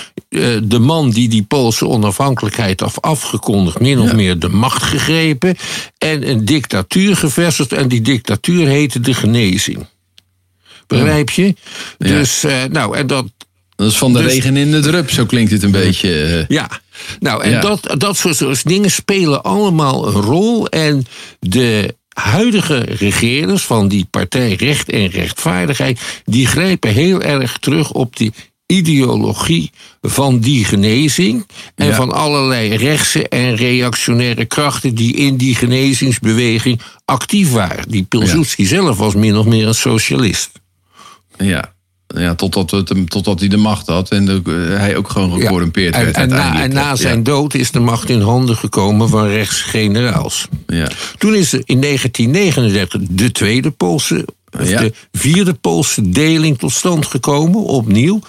de 0.63 0.79
man 0.79 1.11
die 1.11 1.29
die 1.29 1.43
Poolse 1.43 1.87
onafhankelijkheid 1.89 2.81
had 2.81 3.01
afgekondigd, 3.03 3.81
min 3.81 3.99
of 4.01 4.13
meer 4.15 4.39
de 4.39 4.49
macht 4.49 4.83
gegrepen 4.83 5.57
en 5.99 6.29
een 6.29 6.45
dictatuur 6.45 7.17
gevestigd. 7.17 7.73
En 7.73 7.89
die 7.89 8.01
dictatuur 8.01 8.67
heette 8.67 9.01
de 9.01 9.15
genezing. 9.15 9.87
Begrijp 10.87 11.31
je? 11.31 11.55
Dus, 11.99 12.45
eh, 12.45 12.65
nou, 12.71 12.97
en 12.97 13.07
dat, 13.07 13.27
dat 13.77 13.91
is 13.91 13.99
van 13.99 14.13
de 14.13 14.23
dus- 14.23 14.33
regen 14.33 14.57
in 14.57 14.71
de 14.71 14.81
drup, 14.81 15.11
zo 15.11 15.27
klinkt 15.27 15.51
het 15.51 15.63
een 15.63 15.71
beetje. 15.71 16.23
eh. 16.23 16.45
Ja, 16.57 16.71
nou 17.21 17.43
en 17.43 17.51
Ja. 17.51 17.61
Dat, 17.61 17.95
dat 17.99 18.17
soort, 18.17 18.37
soort 18.37 18.69
dingen 18.69 18.91
spelen 18.91 19.43
allemaal 19.43 20.07
een 20.07 20.23
rol. 20.23 20.69
En 20.69 21.05
de 21.41 21.95
huidige 22.09 22.79
regerers 22.79 23.63
van 23.63 23.89
die 23.89 24.07
partij 24.11 24.55
Recht 24.55 24.91
en 24.91 25.07
Rechtvaardigheid, 25.07 26.01
die 26.25 26.47
grijpen 26.47 26.91
heel 26.91 27.23
erg 27.23 27.59
terug 27.59 27.93
op 27.93 28.17
die 28.17 28.33
ideologie 28.73 29.71
van 30.01 30.39
die 30.39 30.65
genezing 30.65 31.47
en 31.75 31.87
Ja. 31.87 31.95
van 31.95 32.13
allerlei 32.13 32.77
rechtse 32.77 33.29
en 33.29 33.57
reactionaire 33.57 34.45
krachten 34.45 34.95
die 34.95 35.15
in 35.17 35.37
die 35.37 35.55
genezingsbeweging 35.55 36.81
actief 37.05 37.53
waren. 37.53 37.89
Die 37.89 38.03
Pilsudski 38.03 38.67
zelf 38.67 38.97
was 38.97 39.15
min 39.15 39.37
of 39.37 39.47
meer 39.47 39.67
een 39.67 39.75
socialist. 39.75 40.51
Ja, 41.39 41.73
ja 42.07 42.35
totdat, 42.35 42.71
het 42.71 43.11
totdat 43.11 43.41
hij 43.41 43.49
de 43.49 43.57
macht 43.57 43.87
had 43.87 44.11
en 44.11 44.25
de, 44.25 44.43
hij 44.79 44.97
ook 44.97 45.09
gewoon 45.09 45.33
gecorrumpeerd 45.41 45.97
werd 45.97 46.17
en, 46.17 46.29
na, 46.29 46.63
en 46.63 46.73
na 46.73 46.81
Ja, 46.89 46.97
zijn 46.97 47.23
dood 47.23 47.55
is 47.55 47.71
de 47.71 47.81
macht 47.81 48.09
in 48.09 48.21
handen 48.21 48.57
gekomen 48.57 49.09
van 49.09 49.27
rechtsgeneraals. 49.27 50.49
Ja. 50.67 50.89
Toen 51.19 51.35
is 51.35 51.53
er 51.53 51.63
in 51.65 51.81
1939 51.81 53.01
de 53.11 53.33
tweede 53.33 53.71
Poolse, 53.71 54.27
of 54.61 54.69
de 54.69 54.93
vierde 55.13 55.55
Poolse 55.55 56.09
deling 56.11 56.59
tot 56.59 56.73
stand 56.73 57.07
gekomen, 57.07 57.63
opnieuw. 57.65 58.21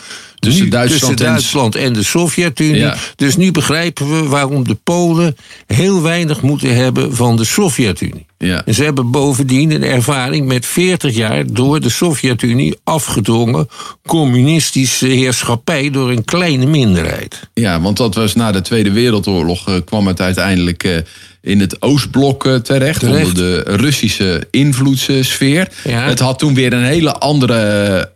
Tussen 0.44 0.64
Nu 0.64 0.70
Duitsland 0.70 1.02
tussen 1.18 1.28
en- 1.28 1.32
Duitsland 1.34 1.76
en 1.76 1.94
de 1.94 2.04
Sovjet-Unie. 2.04 2.76
Ja. 2.76 2.96
Dus 3.16 3.36
nu 3.36 3.52
begrijpen 3.52 4.10
we 4.10 4.28
waarom 4.28 4.64
de 4.68 4.78
Polen 4.84 5.36
heel 5.68 6.02
weinig 6.02 6.42
moeten 6.42 6.76
hebben 6.76 7.16
van 7.16 7.38
de 7.38 7.44
Sovjet-Unie. 7.44 8.26
Ja. 8.38 8.66
En 8.66 8.74
ze 8.74 8.84
hebben 8.84 9.12
bovendien 9.12 9.72
een 9.72 9.84
ervaring 9.84 10.48
met 10.48 10.66
40 10.66 11.16
jaar 11.16 11.44
door 11.54 11.80
de 11.80 11.90
Sovjet-Unie 11.90 12.78
afgedwongen 12.84 13.68
communistische 14.06 15.08
heerschappij 15.08 15.90
door 15.90 16.12
een 16.12 16.24
kleine 16.26 16.66
minderheid. 16.66 17.40
Ja, 17.54 17.82
want 17.82 17.98
dat 17.98 18.16
was 18.16 18.36
na 18.36 18.52
de 18.52 18.62
Tweede 18.62 18.92
Wereldoorlog 18.92 19.68
eh, 19.68 19.76
kwam 19.86 20.08
het 20.08 20.22
uiteindelijk 20.22 20.84
eh, 20.84 20.98
in 21.42 21.60
het 21.60 21.82
Oostblok 21.82 22.46
eh, 22.46 22.56
terecht, 22.56 23.00
Terecht. 23.00 23.28
onder 23.28 23.34
de 23.36 23.64
Russische 23.76 24.48
invloedssfeer. 24.52 25.68
Ja. 25.84 26.04
Het 26.04 26.20
had 26.20 26.40
toen 26.40 26.54
weer 26.54 26.74
een 26.74 26.84
hele 26.84 27.14
andere, 27.14 28.10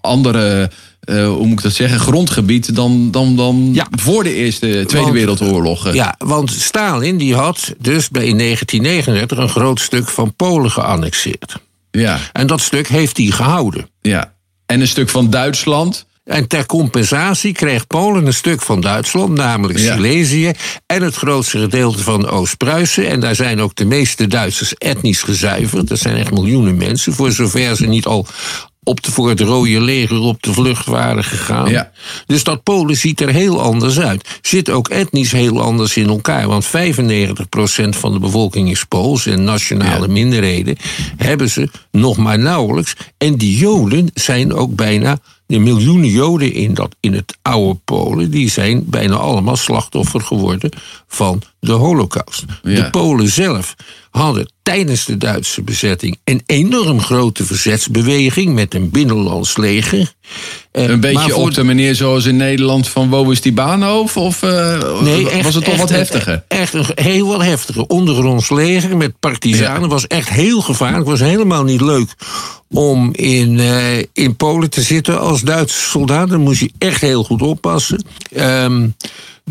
andere 0.00 0.70
eh, 1.06 1.26
hoe 1.26 1.46
moet 1.46 1.58
ik 1.58 1.62
dat 1.62 1.72
zeggen, 1.72 2.00
grondgebied 2.00 2.74
dan, 2.74 3.10
dan, 3.10 3.36
dan 3.36 3.70
Ja. 3.72 3.86
voor 3.90 4.22
de 4.24 4.34
Eerste 4.34 4.66
Tweede 4.66 4.96
Want- 4.96 5.12
Wereldoorlog. 5.12 5.92
Ja, 5.92 6.14
want 6.18 6.50
Stalin 6.50 7.16
die 7.18 7.34
had 7.34 7.74
dus 7.78 8.08
bij 8.08 8.24
in 8.26 8.36
1939 8.36 9.38
een 9.38 9.48
groot 9.48 9.80
stuk 9.80 10.08
van 10.08 10.34
Polen 10.36 10.70
geannexeerd. 10.70 11.56
ja, 11.90 12.18
En 12.32 12.46
dat 12.46 12.60
stuk 12.60 12.88
heeft 12.88 13.16
hij 13.16 13.26
gehouden. 13.26 13.88
ja. 14.00 14.34
En 14.66 14.80
een 14.80 14.88
stuk 14.88 15.08
van 15.08 15.30
Duitsland. 15.30 16.06
En 16.24 16.46
ter 16.48 16.66
compensatie 16.66 17.52
kreeg 17.52 17.86
Polen 17.86 18.26
een 18.26 18.34
stuk 18.34 18.62
van 18.62 18.80
Duitsland, 18.80 19.34
namelijk 19.34 19.78
Ja. 19.78 19.94
Silesië, 19.94 20.52
en 20.86 21.02
het 21.02 21.14
grootste 21.14 21.58
gedeelte 21.58 22.02
van 22.02 22.28
Oost-Pruisen. 22.28 23.08
En 23.08 23.20
daar 23.20 23.34
zijn 23.34 23.60
ook 23.60 23.74
de 23.74 23.84
meeste 23.84 24.26
Duitsers 24.26 24.74
etnisch 24.74 25.22
gezuiverd. 25.22 25.88
Dat 25.88 25.98
zijn 25.98 26.16
echt 26.16 26.30
miljoenen 26.30 26.76
mensen, 26.76 27.12
voor 27.12 27.32
zover 27.32 27.76
ze 27.76 27.86
niet 27.86 28.06
al 28.06 28.26
op 28.88 29.02
de, 29.02 29.10
voor 29.10 29.28
het 29.28 29.40
Rode 29.40 29.80
Leger 29.80 30.18
op 30.20 30.42
de 30.42 30.52
vlucht 30.52 30.86
waren 30.86 31.24
gegaan. 31.24 31.70
Ja. 31.70 31.90
Dus 32.26 32.44
dat 32.44 32.62
Polen 32.62 32.96
ziet 32.96 33.20
er 33.20 33.28
heel 33.28 33.60
anders 33.60 33.98
uit. 34.00 34.38
Zit 34.42 34.70
ook 34.70 34.88
etnisch 34.88 35.32
heel 35.32 35.60
anders 35.62 35.96
in 35.96 36.08
elkaar. 36.08 36.48
Want 36.48 36.66
95% 36.66 36.68
van 37.88 38.12
de 38.12 38.18
bevolking 38.18 38.70
is 38.70 38.84
Pools 38.84 39.26
en 39.26 39.44
nationale 39.44 40.06
Ja. 40.06 40.12
minderheden 40.12 40.76
hebben 41.16 41.50
ze 41.50 41.68
nog 41.90 42.16
maar 42.16 42.38
nauwelijks. 42.38 42.94
En 43.18 43.36
die 43.36 43.56
Joden 43.56 44.10
zijn 44.14 44.54
ook 44.54 44.74
bijna. 44.74 45.18
De 45.46 45.58
miljoenen 45.58 46.10
Joden 46.10 46.52
in, 46.52 46.74
dat, 46.74 46.96
in 47.00 47.12
het 47.12 47.36
oude 47.42 47.78
Polen, 47.84 48.30
die 48.30 48.50
zijn 48.50 48.84
bijna 48.86 49.14
allemaal 49.16 49.56
slachtoffer 49.56 50.20
geworden 50.20 50.70
van 51.06 51.42
de 51.66 51.72
Holocaust. 51.72 52.44
Ja. 52.62 52.74
De 52.74 52.90
Polen 52.90 53.28
zelf 53.28 53.74
hadden 54.10 54.50
tijdens 54.62 55.04
de 55.04 55.16
Duitse 55.16 55.62
bezetting 55.62 56.18
een 56.24 56.42
enorm 56.46 57.00
grote 57.00 57.44
verzetsbeweging 57.44 58.54
met 58.54 58.74
een 58.74 58.90
binnenlands 58.90 59.56
leger. 59.56 60.12
Eh, 60.72 60.88
Een 60.88 61.00
beetje 61.00 61.36
op 61.36 61.54
de 61.54 61.62
manier 61.62 61.94
zoals 61.94 62.24
in 62.24 62.36
Nederland 62.36 62.88
van 62.88 63.10
wo 63.10 63.30
is 63.30 63.40
die 63.40 63.52
Baanhof? 63.52 64.16
Of 64.16 64.42
eh, 64.42 65.00
Nee, 65.02 65.30
echt, 65.30 65.44
was 65.44 65.54
het 65.54 65.64
toch 65.64 65.72
echt 65.72 65.82
wat 65.82 65.90
heftiger? 65.90 66.44
Echt 66.48 66.74
een 66.74 66.86
heel 66.94 67.26
wat 67.26 67.42
heftiger. 67.42 67.82
Ondergronds 67.86 68.50
leger 68.50 68.96
met 68.96 69.20
partizanen 69.20 69.82
Ja. 69.82 69.88
was 69.88 70.06
echt 70.06 70.28
heel 70.28 70.60
gevaarlijk. 70.60 71.06
was 71.06 71.20
helemaal 71.20 71.64
niet 71.64 71.80
leuk 71.80 72.14
om 72.70 73.14
in, 73.14 73.58
eh, 73.60 73.98
in 74.12 74.36
Polen 74.36 74.70
te 74.70 74.82
zitten 74.82 75.20
als 75.20 75.40
Duitse 75.40 75.80
soldaat. 75.80 76.28
Dan 76.28 76.40
moest 76.40 76.60
je 76.60 76.70
echt 76.78 77.00
heel 77.00 77.24
goed 77.24 77.42
oppassen. 77.42 78.04
Ehm, 78.32 78.88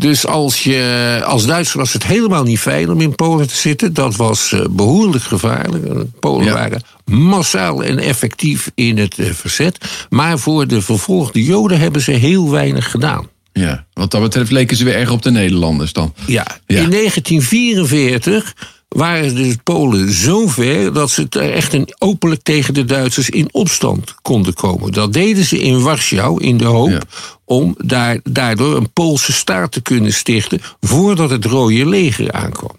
dus 0.00 0.26
als, 0.26 0.62
je, 0.62 1.20
als 1.24 1.46
Duitser 1.46 1.78
was 1.78 1.92
het 1.92 2.04
helemaal 2.06 2.42
niet 2.42 2.58
fijn 2.58 2.90
om 2.90 3.00
in 3.00 3.14
Polen 3.14 3.48
te 3.48 3.54
zitten. 3.56 3.92
Dat 3.94 4.16
was 4.16 4.52
eh, 4.52 4.60
behoorlijk 4.70 5.24
gevaarlijk. 5.24 5.84
Eh, 5.86 5.96
Polen 6.20 6.44
Ja. 6.46 6.52
waren 6.52 6.82
massaal 7.04 7.84
en 7.84 7.98
effectief 7.98 8.70
in 8.74 8.98
het 8.98 9.18
eh, 9.18 9.30
verzet. 9.32 9.78
Maar 10.10 10.38
voor 10.38 10.66
de 10.66 10.82
vervolgde 10.82 11.44
Joden 11.44 11.78
hebben 11.78 12.00
ze 12.02 12.10
heel 12.10 12.50
weinig 12.50 12.90
gedaan. 12.90 13.28
Ja, 13.52 13.86
wat 13.92 14.10
dat 14.10 14.20
betreft 14.20 14.50
leken 14.50 14.76
ze 14.76 14.84
weer 14.84 14.94
erg 14.96 15.10
op 15.10 15.22
de 15.22 15.30
Nederlanders 15.30 15.92
dan. 15.92 16.14
Ja, 16.26 16.46
Ja. 16.66 16.80
in 16.82 16.90
1944 16.90 18.54
waren 18.96 19.34
de 19.34 19.56
Polen 19.62 20.12
zo 20.12 20.46
ver 20.46 20.92
dat 20.92 21.10
ze 21.10 21.26
er 21.30 21.52
echt 21.52 21.72
een 21.72 21.88
openlijk 21.98 22.42
tegen 22.42 22.74
de 22.74 22.84
Duitsers 22.84 23.30
in 23.30 23.48
opstand 23.52 24.14
konden 24.22 24.54
komen. 24.54 24.92
Dat 24.92 25.12
deden 25.12 25.44
ze 25.44 25.58
in 25.58 25.82
Warschau 25.82 26.42
in 26.42 26.56
de 26.56 26.64
hoop 26.64 26.90
Ja. 26.90 27.00
om 27.44 27.74
daar, 27.78 28.20
daardoor 28.22 28.76
een 28.76 28.92
Poolse 28.92 29.32
staat 29.32 29.72
te 29.72 29.80
kunnen 29.82 30.12
stichten 30.12 30.60
voordat 30.80 31.30
het 31.30 31.44
Rode 31.44 31.86
Leger 31.86 32.32
aankwam. 32.32 32.76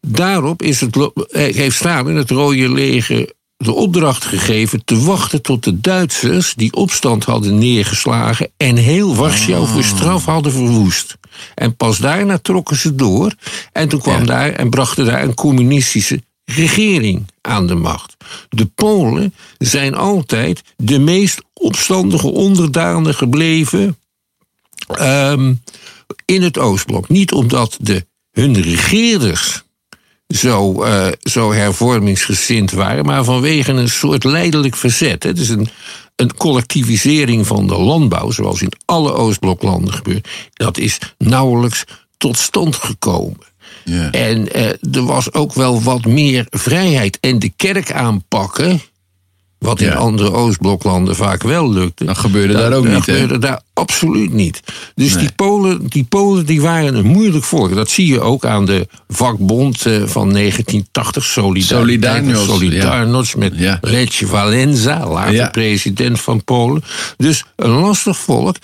Daarop 0.00 0.62
is 0.62 0.80
het, 0.80 0.96
eh, 0.96 1.54
heeft 1.54 1.76
Stalin 1.76 2.16
het 2.16 2.30
Rode 2.30 2.72
Leger 2.72 3.32
de 3.62 3.72
opdracht 3.72 4.24
gegeven 4.24 4.84
te 4.84 5.00
wachten 5.00 5.42
tot 5.42 5.64
de 5.64 5.80
Duitsers 5.80 6.54
die 6.54 6.72
opstand 6.72 7.24
hadden 7.24 7.58
neergeslagen 7.58 8.50
en 8.56 8.76
heel 8.76 9.16
Warschau 9.16 9.66
voor 9.66 9.84
straf 9.84 10.24
hadden 10.24 10.52
verwoest. 10.52 11.16
En 11.54 11.76
pas 11.76 11.98
daarna 11.98 12.38
trokken 12.38 12.76
ze 12.76 12.94
door 12.94 13.34
en 13.72 13.88
toen 13.88 14.00
kwam 14.00 14.18
Ja. 14.18 14.24
daar 14.24 14.52
en 14.52 14.70
brachten 14.70 15.04
daar 15.04 15.22
een 15.22 15.34
communistische 15.34 16.22
regering 16.44 17.26
aan 17.40 17.66
de 17.66 17.74
macht. 17.74 18.16
De 18.48 18.66
Polen 18.66 19.34
zijn 19.58 19.94
altijd 19.94 20.62
de 20.76 20.98
meest 20.98 21.42
opstandige 21.52 22.30
onderdanen 22.30 23.14
gebleven 23.14 23.98
ehm, 24.86 25.54
in 26.24 26.42
het 26.42 26.58
Oostblok. 26.58 27.08
Niet 27.08 27.32
omdat 27.32 27.76
de, 27.80 28.06
hun 28.32 28.60
regeerders 28.60 29.62
zo, 30.32 30.82
eh, 30.82 31.06
zo 31.20 31.52
hervormingsgezind 31.52 32.70
waren, 32.70 33.04
maar 33.04 33.24
vanwege 33.24 33.72
een 33.72 33.88
soort 33.88 34.24
leidelijk 34.24 34.76
verzet. 34.76 35.22
Het 35.22 35.38
is 35.38 35.48
een, 35.48 35.68
een 36.16 36.34
collectivisering 36.34 37.46
van 37.46 37.66
de 37.66 37.78
landbouw, 37.78 38.30
zoals 38.30 38.62
in 38.62 38.72
alle 38.84 39.12
Oostbloklanden 39.12 39.92
gebeurt. 39.92 40.28
Dat 40.52 40.78
is 40.78 40.98
nauwelijks 41.18 41.84
tot 42.16 42.38
stand 42.38 42.76
gekomen. 42.76 43.50
En 44.10 44.52
eh, 44.52 44.94
er 44.96 45.04
was 45.04 45.32
ook 45.32 45.52
wel 45.52 45.82
wat 45.82 46.04
meer 46.04 46.46
vrijheid. 46.50 47.18
En 47.20 47.38
de 47.38 47.52
kerk 47.56 47.92
aanpakken 47.92 48.80
Wat 49.62 49.80
in 49.80 49.86
Ja. 49.86 49.94
andere 49.94 50.32
Oostbloklanden 50.32 51.16
vaak 51.16 51.42
wel 51.42 51.72
lukte. 51.72 52.04
Dat 52.04 52.18
gebeurde 52.18 52.52
daar 52.52 52.72
ook 52.72 52.84
dat 52.84 52.92
niet, 52.94 53.06
hè? 53.06 53.12
gebeurde 53.12 53.38
daar 53.38 53.60
absoluut 53.72 54.32
niet. 54.32 54.60
Dus 54.94 55.10
Nee. 55.14 55.18
die, 55.22 55.32
Polen, 55.32 55.86
die 55.88 56.04
Polen 56.04 56.46
die 56.46 56.60
waren 56.60 56.94
een 56.94 57.06
moeilijk 57.06 57.44
volk. 57.44 57.74
Dat 57.74 57.90
zie 57.90 58.06
je 58.06 58.20
ook 58.20 58.44
aan 58.44 58.66
de 58.66 58.86
vakbond 59.08 59.86
eh, 59.86 59.92
van 60.04 60.32
1980, 60.32 61.24
Solidariteit. 61.24 61.80
Solidarność, 61.80 62.44
Solidarność 62.44 63.36
met 63.36 63.52
Ja. 63.56 63.78
Lech 63.80 64.20
Walenza, 64.20 65.08
later 65.08 65.34
Ja. 65.34 65.48
president 65.48 66.20
van 66.20 66.44
Polen. 66.44 66.82
Dus 67.16 67.44
een 67.56 67.70
lastig 67.70 68.16
volk. 68.18 68.56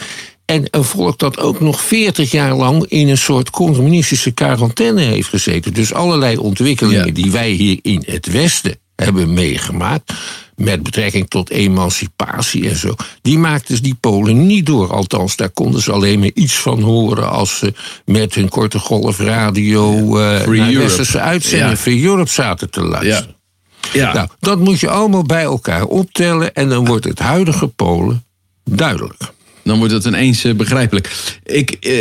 En 0.44 0.64
een 0.70 0.84
volk 0.84 1.18
dat 1.18 1.38
ook 1.38 1.60
nog 1.60 1.80
40 1.80 2.30
jaar 2.30 2.54
lang 2.54 2.84
in 2.86 3.08
een 3.08 3.18
soort 3.18 3.50
communistische 3.50 4.30
quarantaine 4.30 5.00
heeft 5.00 5.28
gezeten. 5.28 5.74
Dus 5.74 5.92
allerlei 5.92 6.36
ontwikkelingen 6.36 7.14
die 7.14 7.30
wij 7.30 7.50
hier 7.50 7.78
in 7.82 8.02
het 8.06 8.26
Westen 8.32 8.76
hebben 8.96 9.32
meegemaakt. 9.32 10.12
Met 10.58 10.82
betrekking 10.82 11.28
tot 11.30 11.50
emancipatie 11.50 12.68
en 12.68 12.76
zo. 12.76 12.94
Die 13.22 13.38
maakten 13.38 13.82
die 13.82 13.94
Polen 13.94 14.46
niet 14.46 14.66
door. 14.66 14.92
Althans, 14.92 15.36
daar 15.36 15.50
konden 15.50 15.82
ze 15.82 15.92
alleen 15.92 16.18
maar 16.18 16.30
iets 16.34 16.54
van 16.54 16.80
horen. 16.82 17.30
als 17.30 17.58
ze 17.58 17.74
met 18.04 18.34
hun 18.34 18.48
korte 18.48 18.78
golf 18.78 19.18
radio. 19.18 20.18
eh 20.18 20.46
naar 20.46 20.74
westerse 20.74 21.20
uitzendingen. 21.20 21.70
Ja. 21.70 21.76
Free 21.76 22.02
Europe 22.02 22.30
zaten 22.30 22.70
te 22.70 22.80
luisteren. 22.80 23.36
Ja. 23.92 24.12
Nou, 24.12 24.28
dat 24.40 24.58
moet 24.58 24.80
je 24.80 24.88
allemaal 24.88 25.22
bij 25.22 25.42
elkaar 25.42 25.84
optellen. 25.84 26.54
En 26.54 26.68
dan 26.68 26.84
wordt 26.84 27.04
het 27.04 27.18
huidige 27.18 27.66
Polen 27.66 28.24
duidelijk. 28.64 29.32
Dan 29.68 29.78
wordt 29.78 29.92
het 29.92 30.04
ineens 30.04 30.44
eh, 30.44 30.54
begrijpelijk. 30.54 31.10
Ik 31.44 31.70
eh, 31.70 31.92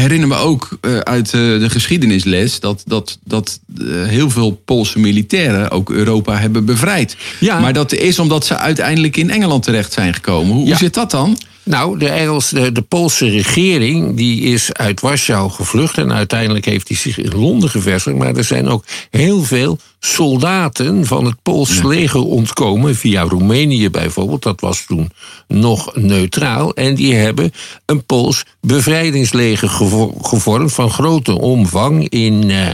herinner 0.00 0.28
me 0.28 0.36
ook 0.36 0.78
eh, 0.80 0.98
uit 0.98 1.30
de 1.30 1.66
geschiedenisles 1.70 2.60
dat, 2.60 2.82
dat, 2.86 3.18
dat 3.24 3.60
heel 3.88 4.30
veel 4.30 4.50
Poolse 4.64 4.98
militairen 4.98 5.70
ook 5.70 5.90
Europa 5.90 6.36
hebben 6.38 6.64
bevrijd. 6.64 7.16
Ja. 7.40 7.60
Maar 7.60 7.72
dat 7.72 7.92
is 7.92 8.18
omdat 8.18 8.46
ze 8.46 8.56
uiteindelijk 8.56 9.16
in 9.16 9.30
Engeland 9.30 9.62
terecht 9.62 9.92
zijn 9.92 10.14
gekomen. 10.14 10.52
Hoe, 10.54 10.62
Ja. 10.62 10.68
hoe 10.68 10.78
zit 10.78 10.94
dat 10.94 11.10
dan? 11.10 11.38
Nou, 11.68 11.98
de, 11.98 12.08
Engels, 12.08 12.48
de, 12.48 12.72
de 12.72 12.82
Poolse 12.82 13.28
regering 13.30 14.16
die 14.16 14.40
is 14.40 14.72
uit 14.72 15.00
Warschau 15.00 15.50
gevlucht. 15.50 15.98
En 15.98 16.12
uiteindelijk 16.12 16.64
heeft 16.64 16.88
hij 16.88 16.96
zich 16.96 17.18
in 17.18 17.32
Londen 17.38 17.70
gevestigd. 17.70 18.16
Maar 18.16 18.36
er 18.36 18.44
zijn 18.44 18.68
ook 18.68 18.84
heel 19.10 19.42
veel 19.42 19.78
soldaten 20.00 21.06
van 21.06 21.24
het 21.24 21.42
Poolse 21.42 21.88
leger 21.88 22.20
ontkomen. 22.20 22.94
Via 22.96 23.22
Roemenië 23.22 23.90
bijvoorbeeld. 23.90 24.42
Dat 24.42 24.60
was 24.60 24.84
toen 24.86 25.10
nog 25.48 25.96
neutraal. 25.96 26.74
En 26.74 26.94
die 26.94 27.14
hebben 27.14 27.52
een 27.86 28.04
Pools 28.04 28.44
bevrijdingsleger 28.60 29.68
gevo- 29.68 30.14
gevormd. 30.22 30.72
van 30.72 30.90
grote 30.90 31.38
omvang 31.40 32.08
in. 32.08 32.50
eh, 32.50 32.66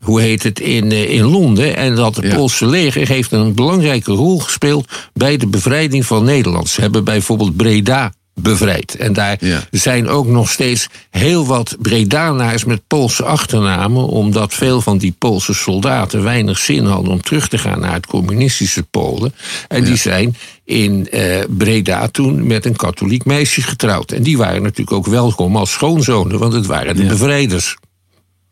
hoe 0.00 0.20
heet 0.20 0.42
het, 0.42 0.60
in, 0.60 0.92
eh, 0.92 1.10
in 1.10 1.24
Londen. 1.24 1.76
En 1.76 1.94
dat 1.94 2.16
het 2.16 2.24
Ja. 2.24 2.34
Poolse 2.34 2.66
leger 2.66 3.08
heeft 3.08 3.32
een 3.32 3.54
belangrijke 3.54 4.12
rol 4.12 4.38
gespeeld 4.38 4.88
bij 5.12 5.36
de 5.36 5.46
bevrijding 5.46 6.06
van 6.06 6.24
Nederland. 6.24 6.68
Ze 6.68 6.80
hebben 6.80 7.04
bijvoorbeeld 7.04 7.56
Breda 7.56 8.12
bevrijd. 8.34 8.96
En 8.96 9.12
daar 9.12 9.36
Ja. 9.40 9.62
zijn 9.70 10.08
ook 10.08 10.26
nog 10.26 10.50
steeds 10.50 10.88
heel 11.10 11.46
wat 11.46 11.76
Bredanaars 11.80 12.64
met 12.64 12.86
Poolse 12.86 13.24
achternamen, 13.24 14.06
omdat 14.06 14.54
veel 14.54 14.80
van 14.80 14.98
die 14.98 15.14
Poolse 15.18 15.54
soldaten 15.54 16.22
weinig 16.22 16.58
zin 16.58 16.84
hadden 16.84 17.12
om 17.12 17.20
terug 17.22 17.48
te 17.48 17.58
gaan 17.58 17.80
naar 17.80 17.92
het 17.92 18.06
communistische 18.06 18.82
Polen. 18.82 19.34
En 19.68 19.84
die 19.84 19.96
zijn 19.96 20.36
in 20.64 21.08
eh, 21.10 21.44
Breda 21.48 22.08
toen 22.08 22.46
met 22.46 22.64
een 22.64 22.76
katholiek 22.76 23.24
meisje 23.24 23.62
getrouwd. 23.62 24.12
En 24.12 24.22
die 24.22 24.36
waren 24.38 24.62
natuurlijk 24.62 24.96
ook 24.96 25.06
welkom 25.06 25.56
als 25.56 25.70
schoonzonen, 25.70 26.38
want 26.38 26.52
het 26.52 26.66
waren 26.66 26.96
de 26.96 27.04
bevrijders. 27.04 27.76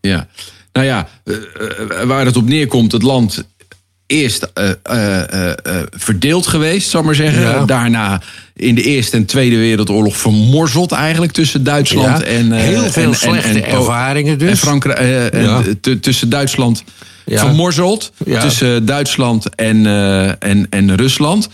Ja. 0.00 0.28
Nou 0.78 0.90
ja, 0.90 1.08
eh, 1.24 1.34
eh, 2.00 2.06
waar 2.06 2.24
het 2.24 2.36
op 2.36 2.48
neerkomt, 2.48 2.92
het 2.92 3.02
land 3.02 3.44
eerst 4.06 4.50
eh, 4.54 4.70
verdeeld 5.90 6.46
geweest, 6.46 6.90
zal 6.90 7.00
ik 7.00 7.06
maar 7.06 7.14
zeggen. 7.14 7.40
Ja. 7.42 7.64
Daarna 7.64 8.20
in 8.56 8.74
de 8.74 8.82
Eerste 8.82 9.16
en 9.16 9.24
Tweede 9.24 9.56
Wereldoorlog 9.56 10.16
vermorzeld 10.16 10.92
eigenlijk 10.92 11.32
tussen 11.32 11.64
Duitsland 11.64 12.18
Ja, 12.18 12.24
en... 12.24 12.52
heel 12.52 12.82
veel 12.90 13.02
en- 13.08 13.14
slechte 13.14 13.48
en 13.48 13.66
ervaringen 13.66 14.38
dus. 14.38 14.50
En 14.50 14.56
Frankrijk, 14.56 15.34
Ja. 15.34 15.62
tussen 16.00 16.28
Duitsland 16.28 16.84
Ja. 17.24 17.38
vermorzeld. 17.38 18.12
Ja. 18.24 18.40
Tussen 18.40 18.86
Duitsland 18.86 19.54
en, 19.54 19.86
en, 20.38 20.66
en 20.70 20.96
Rusland. 20.96 21.48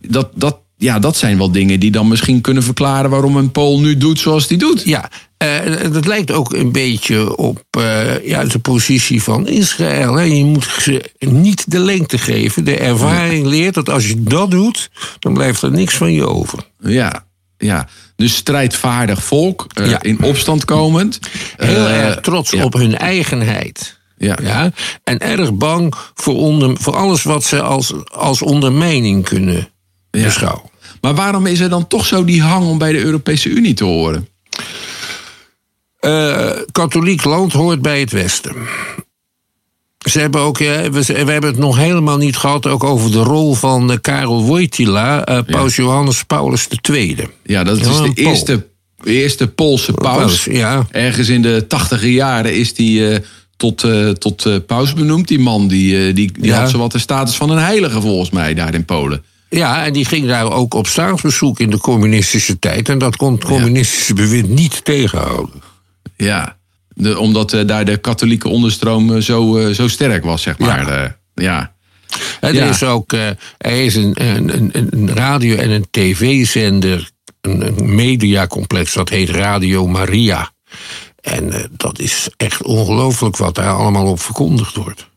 Dat, 0.00 0.28
dat, 0.34 0.58
ja, 0.76 0.98
dat 0.98 1.16
zijn 1.16 1.38
wel 1.38 1.50
dingen 1.52 1.80
die 1.80 1.90
dan 1.90 2.08
misschien 2.08 2.40
kunnen 2.40 2.62
verklaren 2.62 3.10
waarom 3.10 3.36
een 3.36 3.52
Pool 3.52 3.80
nu 3.80 3.96
doet 3.96 4.18
zoals 4.18 4.48
hij 4.48 4.56
doet. 4.56 4.82
Ja, 4.84 5.08
eh, 5.44 5.92
dat 5.92 6.06
lijkt 6.06 6.30
ook 6.30 6.52
een 6.52 6.72
beetje 6.72 7.36
op 7.36 7.62
eh, 7.70 8.26
ja, 8.26 8.44
de 8.44 8.58
positie 8.58 9.22
van 9.22 9.46
Israël. 9.46 10.14
Hè. 10.14 10.22
Je 10.22 10.44
moet 10.44 10.68
ze 10.80 11.10
niet 11.18 11.70
de 11.70 11.78
lengte 11.78 12.18
geven. 12.18 12.64
De 12.64 12.76
ervaring 12.76 13.46
leert 13.46 13.74
dat 13.74 13.88
als 13.88 14.08
je 14.08 14.22
dat 14.22 14.50
doet, 14.50 14.90
dan 15.18 15.34
blijft 15.34 15.62
er 15.62 15.70
niks 15.70 15.94
van 15.94 16.12
je 16.12 16.26
over. 16.26 16.58
Ja, 16.80 17.24
ja. 17.58 17.88
Dus 18.16 18.36
strijdvaardig 18.36 19.24
volk, 19.24 19.66
eh, 19.74 19.90
Ja. 19.90 20.02
in 20.02 20.22
opstand 20.22 20.64
komend. 20.64 21.18
Heel 21.56 21.88
erg 21.88 22.20
trots 22.20 22.50
ja. 22.50 22.64
op 22.64 22.72
hun 22.72 22.96
eigenheid. 22.96 23.98
Ja. 24.18 24.38
Ja, 24.42 24.72
en 25.04 25.18
erg 25.18 25.54
bang 25.54 25.94
voor, 26.14 26.36
onder, 26.36 26.76
voor 26.80 26.96
alles 26.96 27.22
wat 27.22 27.44
ze 27.44 27.62
als, 27.62 27.92
als 28.12 28.42
ondermijning 28.42 29.24
kunnen 29.24 29.68
beschouwen. 30.10 30.70
Maar 31.00 31.14
waarom 31.14 31.46
is 31.46 31.60
er 31.60 31.68
dan 31.68 31.86
toch 31.86 32.06
zo 32.06 32.24
die 32.24 32.42
hang 32.42 32.66
om 32.66 32.78
bij 32.78 32.92
de 32.92 32.98
Europese 32.98 33.48
Unie 33.48 33.74
te 33.74 33.84
horen? 33.84 34.28
Eh, 36.04 36.50
katholiek 36.72 37.24
land 37.24 37.52
hoort 37.52 37.82
bij 37.82 38.00
het 38.00 38.12
Westen. 38.12 38.54
Ze 40.10 40.18
hebben 40.18 40.40
ook, 40.40 40.58
eh, 40.58 40.82
we, 40.82 41.02
we 41.04 41.12
hebben 41.32 41.50
het 41.50 41.58
nog 41.58 41.76
helemaal 41.76 42.16
niet 42.16 42.36
gehad 42.36 42.66
ook 42.66 42.84
over 42.84 43.10
de 43.10 43.22
rol 43.22 43.54
van 43.54 43.92
eh, 43.92 43.98
Karel 44.00 44.42
Wojtyla, 44.44 45.42
paus 45.46 45.76
Johannes 45.76 46.22
Paulus 46.22 46.68
II. 46.90 47.16
Ja, 47.42 47.64
dat 47.64 47.76
is 47.76 47.82
de 47.86 48.10
eerste, 48.14 48.66
eerste 49.04 49.48
Poolse 49.48 49.92
paus. 49.92 50.44
Ja. 50.44 50.86
Ergens 50.90 51.28
in 51.28 51.42
de 51.42 51.64
tachtiger 51.68 52.08
jaren 52.08 52.54
is 52.54 52.74
die 52.74 53.20
tot, 53.56 53.86
tot 54.18 54.66
paus 54.66 54.92
benoemd. 54.94 55.28
Die 55.28 55.38
man 55.38 55.68
die, 55.68 56.12
die, 56.12 56.32
die 56.32 56.46
Ja. 56.46 56.60
had 56.60 56.70
zowat 56.70 56.92
de 56.92 56.98
status 56.98 57.34
van 57.36 57.50
een 57.50 57.58
heilige 57.58 58.00
volgens 58.00 58.30
mij 58.30 58.54
daar 58.54 58.74
in 58.74 58.84
Polen. 58.84 59.24
Ja, 59.50 59.84
en 59.84 59.92
die 59.92 60.04
ging 60.04 60.26
daar 60.26 60.52
ook 60.52 60.74
op 60.74 60.86
staatsbezoek 60.86 61.60
in 61.60 61.70
de 61.70 61.78
communistische 61.78 62.58
tijd. 62.58 62.88
En 62.88 62.98
dat 62.98 63.16
kon 63.16 63.32
het 63.32 63.44
communistische 63.44 64.14
bewind 64.14 64.48
niet 64.48 64.84
tegenhouden. 64.84 65.72
Ja, 66.16 66.56
de, 66.88 67.18
omdat 67.18 67.52
eh, 67.52 67.66
daar 67.66 67.84
de 67.84 67.96
katholieke 67.96 68.48
onderstroom 68.48 69.14
eh, 69.14 69.20
zo, 69.20 69.56
eh, 69.56 69.74
zo 69.74 69.88
sterk 69.88 70.24
was, 70.24 70.42
zeg 70.42 70.58
maar. 70.58 70.90
Ja. 70.90 71.16
Ja. 71.34 71.72
Er 72.40 72.54
Ja. 72.54 72.64
is 72.68 72.82
ook 72.82 73.12
er 73.12 73.36
is 73.84 73.94
een, 73.94 74.12
een, 74.14 74.70
een, 74.72 75.14
radio- 75.14 75.56
en 75.56 75.70
een 75.70 75.86
tv-zender, 75.90 77.10
een, 77.40 77.66
een 77.66 77.94
mediacomplex, 77.94 78.92
dat 78.92 79.08
heet 79.08 79.28
Radio 79.30 79.86
Maria. 79.86 80.50
En 81.20 81.70
dat 81.76 81.98
is 81.98 82.28
echt 82.36 82.62
ongelooflijk 82.62 83.36
wat 83.36 83.54
daar 83.54 83.72
allemaal 83.74 84.06
op 84.06 84.20
verkondigd 84.20 84.76
wordt. 84.76 85.08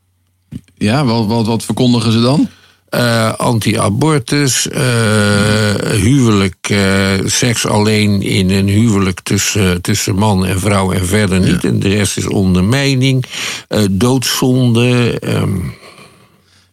Ja, 0.77 1.05
wat, 1.05 1.25
wat, 1.25 1.45
wat 1.45 1.63
verkondigen 1.63 2.11
ze 2.11 2.21
dan? 2.21 2.49
Eh, 2.89 3.33
anti-abortus, 3.33 4.67
eh, 4.69 5.75
huwelijk, 5.91 6.55
eh, 6.69 7.13
seks 7.25 7.65
alleen 7.65 8.21
in 8.21 8.49
een 8.49 8.67
huwelijk 8.67 9.19
tussen, 9.19 9.81
tussen 9.81 10.15
man 10.15 10.45
en 10.45 10.59
vrouw 10.59 10.91
en 10.91 11.05
verder 11.05 11.39
niet. 11.39 11.63
En 11.63 11.79
de 11.79 11.89
rest 11.89 12.17
is 12.17 12.27
ondermijning, 12.27 13.25
eh, 13.67 13.81
doodzonde. 13.91 15.19
ehm, 15.19 15.57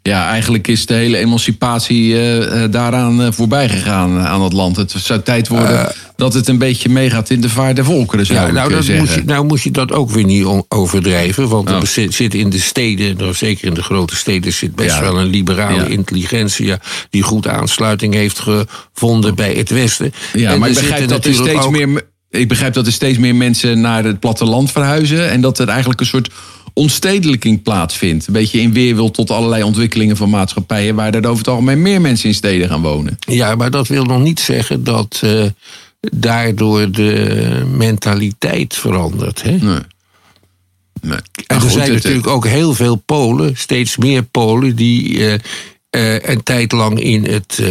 Ja, 0.09 0.29
eigenlijk 0.29 0.69
is 0.69 0.87
de 0.87 0.95
hele 0.95 1.17
emancipatie 1.17 2.15
eh, 2.15 2.63
eh, 2.65 2.71
daaraan 2.71 3.23
eh, 3.23 3.33
voorbij 3.33 3.69
gegaan 3.69 4.19
aan 4.19 4.43
het 4.43 4.53
land. 4.53 4.77
Het 4.77 4.91
zou 4.99 5.21
tijd 5.23 5.49
worden 5.49 5.93
dat 6.17 6.35
het 6.35 6.49
een 6.49 6.59
beetje 6.59 6.89
meegaat 6.89 7.31
in 7.31 7.41
de 7.41 7.49
vaart 7.49 7.77
der 7.77 7.85
volkeren, 7.85 8.27
zou 8.27 8.39
Ja, 8.47 8.53
nou, 8.53 8.71
dat 8.71 8.85
zeggen. 8.85 9.05
moet 9.05 9.15
je, 9.15 9.25
nou 9.25 9.47
moet 9.47 9.63
je 9.63 9.71
dat 9.71 9.93
ook 9.93 10.11
weer 10.11 10.25
niet 10.25 10.47
overdrijven. 10.69 11.49
Want 11.49 11.71
Oh. 11.71 11.77
er 11.81 11.87
zit, 11.87 12.15
zit 12.15 12.35
in 12.35 12.51
de 12.51 12.61
steden, 12.61 13.17
nou, 13.17 13.35
zeker 13.35 13.67
in 13.67 13.75
de 13.75 13.83
grote 13.83 14.17
steden, 14.17 14.53
zit 14.53 14.75
best 14.75 14.95
Ja. 14.95 15.01
wel 15.01 15.19
een 15.21 15.27
liberale 15.27 15.77
Ja. 15.83 15.87
intelligentie. 15.87 16.73
die 17.11 17.23
goed 17.23 17.49
aansluiting 17.49 18.15
heeft 18.15 18.39
gevonden 18.39 19.35
bij 19.35 19.53
het 19.55 19.71
Westen. 19.71 20.13
Ja, 20.33 20.53
En 20.53 20.59
maar 20.59 20.69
ik 20.69 20.75
begrijp, 20.75 21.09
dat 21.09 21.25
er 21.25 21.35
steeds 21.35 21.65
ook- 21.65 21.71
meer, 21.73 22.03
ik 22.31 22.49
begrijp 22.49 22.75
dat 22.75 22.87
er 22.87 22.93
steeds 22.93 23.19
meer 23.19 23.35
mensen 23.35 23.81
naar 23.81 24.05
het 24.05 24.21
platteland 24.21 24.73
verhuizen. 24.73 25.31
En 25.31 25.41
dat 25.41 25.59
er 25.59 25.69
eigenlijk 25.69 26.01
een 26.01 26.07
soort 26.07 26.31
ontstedelijking 26.75 27.63
plaatsvindt. 27.63 28.27
Een 28.27 28.33
beetje 28.33 28.61
in 28.61 28.73
weerwil 28.73 29.11
tot 29.11 29.31
allerlei 29.31 29.63
ontwikkelingen 29.63 30.17
van 30.17 30.31
maatschappijen... 30.31 30.95
waar 30.95 31.15
er 31.15 31.27
over 31.27 31.39
het 31.39 31.49
algemeen 31.49 31.83
meer 31.83 32.01
mensen 32.01 32.29
in 32.29 32.35
steden 32.35 32.69
gaan 32.69 32.83
wonen. 32.83 33.19
Ja, 33.19 33.55
maar 33.55 33.71
dat 33.71 33.89
wil 33.89 34.05
nog 34.05 34.23
niet 34.23 34.41
zeggen 34.41 34.85
dat 34.85 35.21
eh, 35.25 35.45
daardoor 36.01 36.91
de 36.91 37.63
mentaliteit 37.77 38.77
verandert. 38.77 39.43
Hè? 39.43 39.51
Nee. 39.51 39.79
Nee. 41.01 41.19
En 41.35 41.45
Maar 41.47 41.57
er 41.57 41.61
goed, 41.61 41.73
zijn 41.73 41.93
natuurlijk 41.93 42.27
ook 42.27 42.47
heel 42.47 42.75
veel 42.75 42.97
Polen, 42.97 43.57
steeds 43.57 43.97
meer 43.97 44.23
Polen, 44.23 44.77
die 44.77 45.27
eh, 45.27 45.35
eh, 45.91 46.31
een 46.31 46.43
tijd 46.43 46.73
lang 46.73 47.01
in 47.01 47.25
het, 47.25 47.63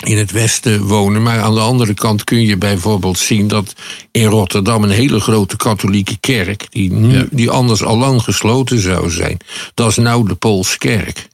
in 0.00 0.18
het 0.18 0.30
Westen 0.30 0.82
wonen. 0.82 1.22
Maar 1.22 1.40
aan 1.40 1.54
de 1.54 1.60
andere 1.60 1.94
kant 1.94 2.24
kun 2.24 2.40
je 2.46 2.56
bijvoorbeeld 2.56 3.18
zien 3.18 3.48
dat 3.48 3.74
in 4.10 4.24
Rotterdam 4.24 4.82
een 4.82 4.90
hele 4.90 5.20
grote 5.20 5.56
katholieke 5.56 6.16
kerk, 6.20 6.66
die, 6.70 6.92
nu, 6.92 7.12
Ja. 7.18 7.24
die 7.30 7.50
anders 7.50 7.82
al 7.84 7.96
lang 7.98 8.22
gesloten 8.22 8.80
zou 8.80 9.10
zijn, 9.10 9.36
dat 9.74 9.88
is 9.90 9.96
nou 9.96 10.28
de 10.28 10.34
Poolse 10.34 10.78
kerk. 10.78 11.28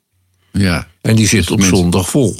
Ja. 0.52 0.86
En 1.00 1.16
die 1.16 1.26
zit 1.28 1.50
op 1.50 1.58
mensen- 1.58 1.76
zondag 1.76 2.08
vol. 2.08 2.36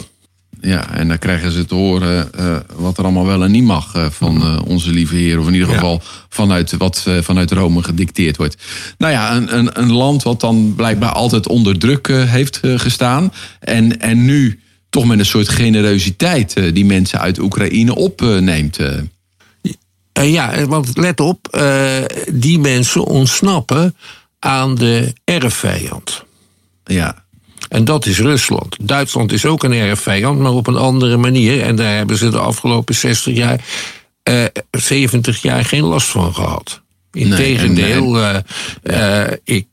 Ja, 0.60 0.90
en 0.94 1.08
dan 1.08 1.18
krijgen 1.18 1.52
ze 1.52 1.64
te 1.64 1.74
horen 1.74 2.32
eh, 2.34 2.56
wat 2.76 2.98
er 2.98 3.04
allemaal 3.04 3.26
wel 3.26 3.44
en 3.44 3.50
niet 3.50 3.64
mag 3.64 3.94
eh, 3.94 4.06
van 4.10 4.42
eh, 4.42 4.58
onze 4.66 4.90
lieve 4.90 5.14
Heer. 5.14 5.38
Of 5.40 5.46
in 5.46 5.52
ieder 5.52 5.68
Ja. 5.68 5.74
geval 5.74 6.02
vanuit 6.28 6.76
wat 6.76 7.06
vanuit 7.20 7.50
Rome 7.52 7.82
gedicteerd 7.82 8.36
wordt. 8.36 8.56
Nou 8.98 9.12
ja, 9.12 9.36
een, 9.36 9.56
een, 9.58 9.80
een 9.80 9.92
land 9.92 10.22
wat 10.22 10.40
dan 10.40 10.72
blijkbaar 10.76 11.12
altijd 11.12 11.48
onder 11.48 11.78
druk 11.78 12.06
heeft 12.08 12.60
gestaan. 12.62 13.32
En, 13.60 14.00
en 14.00 14.24
nu 14.24 14.60
toch 14.96 15.06
met 15.06 15.18
een 15.18 15.26
soort 15.26 15.48
generositeit 15.48 16.52
eh, 16.54 16.74
die 16.74 16.84
mensen 16.84 17.20
uit 17.20 17.38
Oekraïne 17.38 17.94
opneemt. 17.94 18.78
eh. 18.78 18.98
Eh, 20.12 20.32
ja, 20.32 20.66
want 20.66 20.96
let 20.96 21.20
op, 21.20 21.58
die 22.32 22.58
mensen 22.58 23.04
ontsnappen 23.04 23.96
aan 24.38 24.74
de 24.74 25.12
erfvijand. 25.24 26.24
ja, 26.84 27.24
En 27.68 27.84
dat 27.84 28.06
is 28.06 28.18
Rusland. 28.18 28.76
Duitsland 28.80 29.32
is 29.32 29.44
ook 29.46 29.64
een 29.64 29.72
erfvijand, 29.72 30.38
maar 30.38 30.52
op 30.52 30.66
een 30.66 30.76
andere 30.76 31.16
manier. 31.16 31.62
En 31.62 31.76
daar 31.76 31.96
hebben 31.96 32.16
ze 32.16 32.28
de 32.28 32.38
afgelopen 32.38 32.94
60 32.94 33.34
jaar, 33.36 33.64
eh 34.22 34.44
70 34.70 35.42
jaar 35.42 35.64
geen 35.64 35.84
last 35.84 36.08
van 36.08 36.34
gehad. 36.34 36.82
Integendeel, 37.12 38.20
eh, 38.82 39.26
ik 39.44 39.66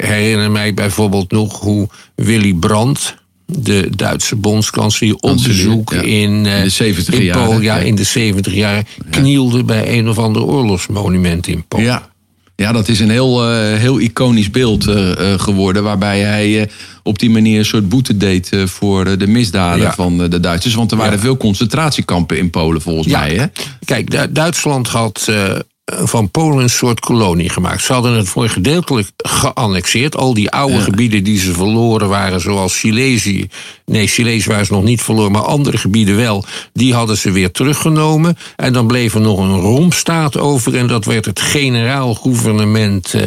herinner 0.00 0.50
mij 0.50 0.74
bijvoorbeeld 0.74 1.30
nog 1.30 1.60
hoe 1.60 1.88
Willy 2.14 2.54
Brandt, 2.54 3.21
de 3.46 3.88
Duitse 3.96 4.36
bondskanselier, 4.36 5.14
op 5.14 5.20
Kanselier, 5.20 5.56
bezoek 5.56 5.92
ja. 5.92 6.00
in, 6.00 6.46
eh, 6.46 6.56
In 6.58 6.62
de 6.64 6.68
70 6.68 7.14
in 7.14 7.24
jaren, 7.24 7.44
Polen, 7.46 7.62
ja, 7.62 7.76
in 7.78 7.94
de 7.94 8.04
70 8.04 8.54
jaar, 8.54 8.84
knielde 9.10 9.64
bij 9.64 9.98
een 9.98 10.08
of 10.08 10.18
ander 10.18 10.42
oorlogsmonument 10.42 11.46
in 11.46 11.64
Polen. 11.68 11.86
ja. 11.86 12.10
Ja, 12.56 12.72
dat 12.72 12.88
is 12.88 13.00
een 13.00 13.10
heel, 13.10 13.44
eh, 13.50 13.78
heel 13.78 13.98
iconisch 13.98 14.50
beeld 14.50 14.86
eh, 14.88 15.32
eh, 15.32 15.40
geworden. 15.40 15.82
Waarbij 15.82 16.20
hij 16.20 16.60
eh, 16.60 16.66
op 17.02 17.18
die 17.18 17.30
manier 17.30 17.58
een 17.58 17.64
soort 17.64 17.88
boete 17.88 18.16
deed 18.16 18.48
eh, 18.52 18.66
voor 18.66 19.06
eh, 19.06 19.18
de 19.18 19.26
misdaden 19.26 19.82
Ja. 19.82 19.94
van 19.94 20.22
eh, 20.22 20.30
de 20.30 20.40
Duitsers. 20.40 20.74
Want 20.74 20.90
er 20.90 20.96
waren 20.96 21.12
Ja. 21.14 21.18
veel 21.20 21.36
concentratiekampen 21.36 22.38
in 22.38 22.50
Polen 22.50 22.80
volgens 22.82 23.06
Ja. 23.06 23.18
mij. 23.18 23.34
Hè? 23.34 23.44
Kijk, 23.84 24.10
Du- 24.10 24.32
Duitsland 24.32 24.88
had 24.88 25.26
eh, 25.28 25.52
van 25.98 26.30
Polen 26.30 26.62
een 26.62 26.70
soort 26.70 27.00
kolonie 27.00 27.48
gemaakt. 27.48 27.82
Ze 27.82 27.92
hadden 27.92 28.12
het 28.12 28.28
voor 28.28 28.48
gedeeltelijk 28.48 29.10
geannexeerd. 29.16 30.16
Al 30.16 30.34
die 30.34 30.50
oude 30.50 30.80
gebieden 30.80 31.24
die 31.24 31.38
ze 31.38 31.52
verloren 31.52 32.08
waren, 32.08 32.40
zoals 32.40 32.78
Silesië. 32.78 33.48
Nee, 33.86 34.06
Silesië 34.06 34.48
waren 34.48 34.66
ze 34.66 34.72
nog 34.72 34.82
niet 34.82 35.02
verloren, 35.02 35.32
maar 35.32 35.42
andere 35.42 35.76
gebieden 35.76 36.16
wel. 36.16 36.44
Die 36.72 36.94
hadden 36.94 37.16
ze 37.16 37.30
weer 37.30 37.50
teruggenomen. 37.50 38.36
En 38.56 38.72
dan 38.72 38.86
bleef 38.86 39.14
er 39.14 39.20
nog 39.20 39.38
een 39.38 39.60
rompstaat 39.60 40.38
over. 40.38 40.76
En 40.76 40.86
dat 40.86 41.04
werd 41.04 41.24
het 41.24 41.40
generaal 41.40 42.14
gouvernement. 42.14 43.14
eh, 43.14 43.26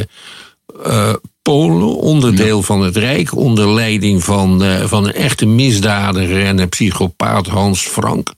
eh, 0.84 1.14
Polen, 1.42 1.96
onderdeel 1.96 2.62
van 2.62 2.82
het 2.82 2.98
Rijk, 2.98 3.36
onder 3.36 3.74
leiding 3.74 4.24
van, 4.24 4.64
eh, 4.64 4.86
van 4.86 5.06
een 5.06 5.14
echte 5.14 5.46
misdadiger 5.46 6.46
en 6.46 6.60
een 6.60 6.70
psychopaat 6.70 7.48
Hans 7.48 7.82
Frank. 7.82 8.34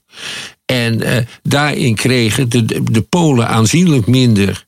En 0.70 1.02
eh, 1.02 1.24
daarin 1.42 1.94
kregen 1.94 2.48
de, 2.48 2.64
de, 2.64 2.82
de 2.82 3.02
Polen 3.02 3.48
aanzienlijk 3.48 4.06
minder 4.06 4.66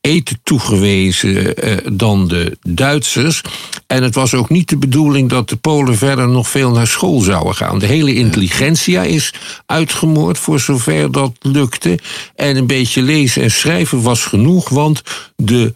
eten 0.00 0.40
toegewezen 0.42 1.56
eh, 1.56 1.76
dan 1.92 2.28
de 2.28 2.56
Duitsers. 2.62 3.40
En 3.86 4.02
het 4.02 4.14
was 4.14 4.34
ook 4.34 4.48
niet 4.48 4.68
de 4.68 4.76
bedoeling 4.76 5.28
dat 5.28 5.48
de 5.48 5.56
Polen 5.56 5.96
verder 5.96 6.28
nog 6.28 6.48
veel 6.48 6.70
naar 6.70 6.86
school 6.86 7.20
zouden 7.20 7.54
gaan. 7.54 7.78
De 7.78 7.86
hele 7.86 8.14
intelligentsia 8.14 9.02
is 9.02 9.34
uitgemoord 9.66 10.38
voor 10.38 10.60
zover 10.60 11.12
dat 11.12 11.32
lukte. 11.40 11.98
En 12.34 12.56
een 12.56 12.66
beetje 12.66 13.02
lezen 13.02 13.42
en 13.42 13.50
schrijven 13.50 14.02
was 14.02 14.24
genoeg, 14.24 14.68
want 14.68 15.02
de 15.36 15.74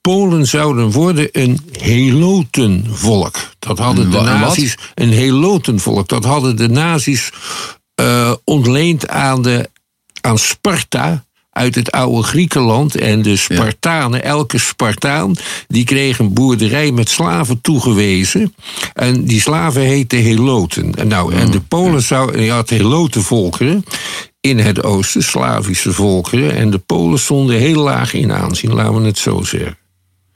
Polen 0.00 0.46
zouden 0.46 0.90
worden 0.90 1.28
een 1.32 1.60
helotenvolk. 1.78 3.36
Dat 3.58 3.78
hadden 3.78 4.10
de 4.10 4.20
nazi's 4.20 4.74
een 4.94 5.12
helotenvolk. 5.12 6.08
Dat 6.08 6.24
hadden 6.24 6.56
de 6.56 6.68
nazi's 6.68 7.30
eh, 8.00 8.32
ontleend 8.44 9.08
aan, 9.08 9.42
de, 9.42 9.68
aan 10.20 10.38
Sparta 10.38 11.24
uit 11.50 11.74
het 11.74 11.90
oude 11.92 12.22
Griekenland. 12.22 12.94
En 12.96 13.22
de 13.22 13.36
Spartanen, 13.36 14.24
elke 14.24 14.58
Spartaan, 14.58 15.34
die 15.68 15.84
kreeg 15.84 16.18
een 16.18 16.32
boerderij 16.32 16.92
met 16.92 17.08
slaven 17.08 17.60
toegewezen. 17.60 18.54
En 18.94 19.24
die 19.24 19.40
slaven 19.40 19.82
heten 19.82 20.22
heloten. 20.22 20.94
En, 20.94 21.08
nou, 21.08 21.34
en 21.34 21.50
de 21.50 21.60
Polen 21.60 22.02
zouden, 22.02 22.42
je 22.42 22.50
had 22.50 22.70
helotenvolkeren 22.70 23.84
in 24.40 24.58
het 24.58 24.82
oosten, 24.82 25.22
Slavische 25.22 25.92
volkeren. 25.92 26.56
En 26.56 26.70
de 26.70 26.78
Polen 26.78 27.18
stonden 27.18 27.56
heel 27.56 27.82
laag 27.82 28.12
in 28.12 28.32
aanzien, 28.32 28.72
laten 28.74 29.00
we 29.00 29.06
het 29.06 29.18
zo 29.18 29.42
zeggen. 29.42 29.78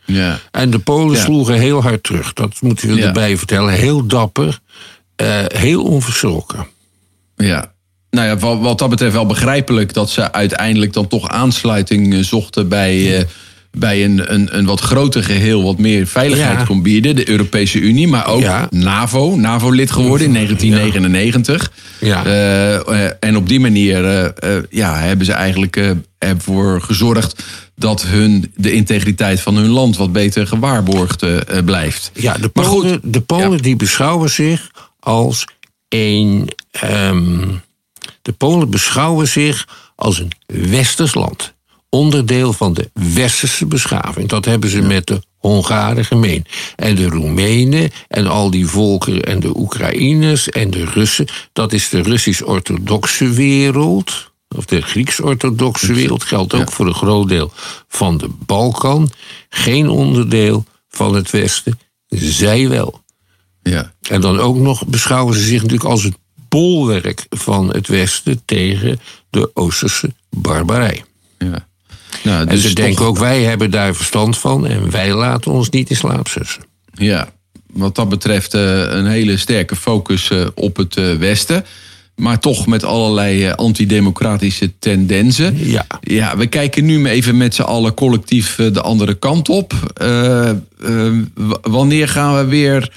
Ja. 0.07 0.41
En 0.51 0.71
de 0.71 0.79
Polen 0.79 1.17
Ja. 1.17 1.23
sloegen 1.25 1.55
heel 1.55 1.83
hard 1.83 2.03
terug. 2.03 2.33
Dat 2.33 2.55
moeten 2.61 2.89
we 2.89 2.95
Ja. 2.95 3.07
erbij 3.07 3.37
vertellen. 3.37 3.75
Heel 3.75 4.07
dapper, 4.07 4.59
eh, 5.17 5.45
heel 5.47 5.83
onverschrokken. 5.85 6.67
Ja. 7.37 7.73
Nou 8.11 8.27
ja, 8.27 8.37
wat, 8.37 8.61
wat 8.61 8.79
dat 8.79 8.91
betreft 8.91 9.13
wel 9.13 9.27
begrijpelijk 9.27 9.93
dat 9.93 10.11
ze 10.11 10.33
uiteindelijk 10.33 10.93
dan 10.93 11.07
toch 11.09 11.29
aansluiting 11.29 12.15
eh, 12.15 12.21
zochten 12.21 12.69
bij, 12.69 13.19
eh, 13.19 13.25
bij 13.73 14.05
een, 14.05 14.35
een, 14.35 14.59
een 14.59 14.65
wat 14.65 14.81
groter 14.81 15.25
geheel, 15.25 15.63
wat 15.63 15.79
meer 15.79 16.07
veiligheid 16.07 16.59
Ja. 16.59 16.65
kon 16.65 16.83
bieden. 16.83 17.17
De 17.17 17.29
Europese 17.29 17.79
Unie, 17.79 18.09
maar 18.09 18.27
ook 18.27 18.41
Ja. 18.41 18.67
NAVO, 18.71 19.37
NAVO-lid 19.37 19.91
geworden 19.91 20.27
in 20.27 20.33
1999. 20.33 21.71
Ja. 22.01 22.25
Eh, 22.25 23.11
en 23.21 23.37
op 23.37 23.49
die 23.49 23.61
manier 23.61 24.33
ja, 24.71 24.99
hebben 24.99 25.27
ze 25.27 25.33
eigenlijk 25.33 25.95
ervoor 26.19 26.81
gezorgd 26.81 27.43
dat 27.77 28.03
hun, 28.07 28.53
de 28.57 28.73
integriteit 28.73 29.41
van 29.41 29.57
hun 29.57 29.69
land 29.69 29.97
wat 29.97 30.13
beter 30.13 30.47
gewaarborgd 30.47 31.25
blijft. 31.65 32.11
Ja, 32.15 32.35
de 32.35 32.51
Maar 32.53 32.65
goed, 32.65 32.83
Polen, 32.83 33.01
de 33.03 33.21
Polen 33.21 33.63
die 33.63 33.77
beschouwen 33.77 34.31
zich 34.31 34.71
als 35.01 35.45
een. 35.95 36.49
ehm, 36.71 37.49
de 38.23 38.33
Polen 38.33 38.71
beschouwen 38.71 39.29
zich 39.29 39.69
als 39.97 40.19
een 40.19 40.33
westers 40.47 41.15
land. 41.15 41.55
Onderdeel 41.89 42.53
van 42.53 42.75
de 42.75 42.91
westerse 42.93 43.67
beschaving. 43.67 44.29
Dat 44.29 44.45
hebben 44.45 44.71
ze 44.71 44.81
met 44.83 45.07
de 45.07 45.23
Hongaren 45.39 46.05
gemeen. 46.05 46.45
En 46.77 46.95
de 46.95 47.09
Roemenen 47.09 47.91
en 48.09 48.27
al 48.27 48.51
die 48.51 48.67
volkeren 48.67 49.23
en 49.23 49.41
de 49.41 49.57
Oekraïners 49.57 50.49
en 50.49 50.71
de 50.71 50.85
Russen. 50.85 51.27
Dat 51.53 51.73
is 51.73 51.89
de 51.89 52.03
Russisch-orthodoxe 52.03 53.31
wereld. 53.31 54.33
Of 54.57 54.65
de 54.65 54.81
Grieks-orthodoxe 54.81 55.93
wereld. 55.93 56.25
Geldt 56.25 56.55
ook 56.55 56.73
voor 56.73 56.87
een 56.87 56.95
groot 56.95 57.29
deel 57.29 57.53
van 57.89 58.19
de 58.19 58.29
Balkan. 58.47 59.11
Geen 59.49 59.89
onderdeel 59.89 60.65
van 60.89 61.15
het 61.15 61.31
Westen. 61.31 61.79
Zij 62.09 62.69
wel. 62.69 63.04
Ja. 63.71 63.93
En 64.09 64.21
dan 64.21 64.39
ook 64.39 64.57
nog 64.57 64.87
beschouwen 64.87 65.35
ze 65.35 65.41
zich 65.41 65.63
natuurlijk 65.63 65.91
als 65.91 66.03
het 66.03 66.15
bolwerk 66.49 67.27
van 67.31 67.69
het 67.75 67.89
Westen 67.89 68.43
tegen 68.45 69.01
de 69.31 69.51
Oosterse 69.55 70.13
barbarij. 70.31 71.05
Ja. 71.39 71.67
Nou, 72.23 72.41
En 72.41 72.49
dus 72.49 72.61
ze 72.63 72.67
toch- 72.73 72.85
denken 72.85 73.05
ook, 73.05 73.19
wij 73.19 73.43
hebben 73.43 73.71
daar 73.71 73.95
verstand 73.95 74.39
van 74.39 74.67
en 74.67 74.91
wij 74.91 75.15
laten 75.15 75.53
ons 75.53 75.71
niet 75.71 75.91
in 75.91 75.97
slaap 75.97 76.29
zussen. 76.29 76.63
Ja, 76.93 77.29
wat 77.73 77.95
dat 77.95 78.09
betreft 78.09 78.55
eh, 78.55 78.79
een 78.81 79.07
hele 79.07 79.37
sterke 79.37 79.77
focus 79.77 80.31
eh, 80.31 80.47
op 80.55 80.77
het 80.77 80.97
eh, 80.97 81.15
Westen. 81.15 81.65
Maar 82.17 82.39
toch 82.41 82.67
met 82.67 82.85
allerlei 82.85 83.51
antidemocratische 83.51 84.79
tendensen. 84.79 85.69
Ja. 85.69 85.87
Ja, 86.01 86.37
we 86.37 86.47
kijken 86.47 86.85
nu 86.85 87.07
even 87.07 87.37
met 87.37 87.55
z'n 87.55 87.63
allen 87.63 87.95
collectief 87.95 88.55
de 88.57 88.81
andere 88.81 89.15
kant 89.15 89.49
op. 89.49 89.73
Wanneer 91.63 92.09
gaan 92.09 92.37
we 92.37 92.45
weer 92.45 92.93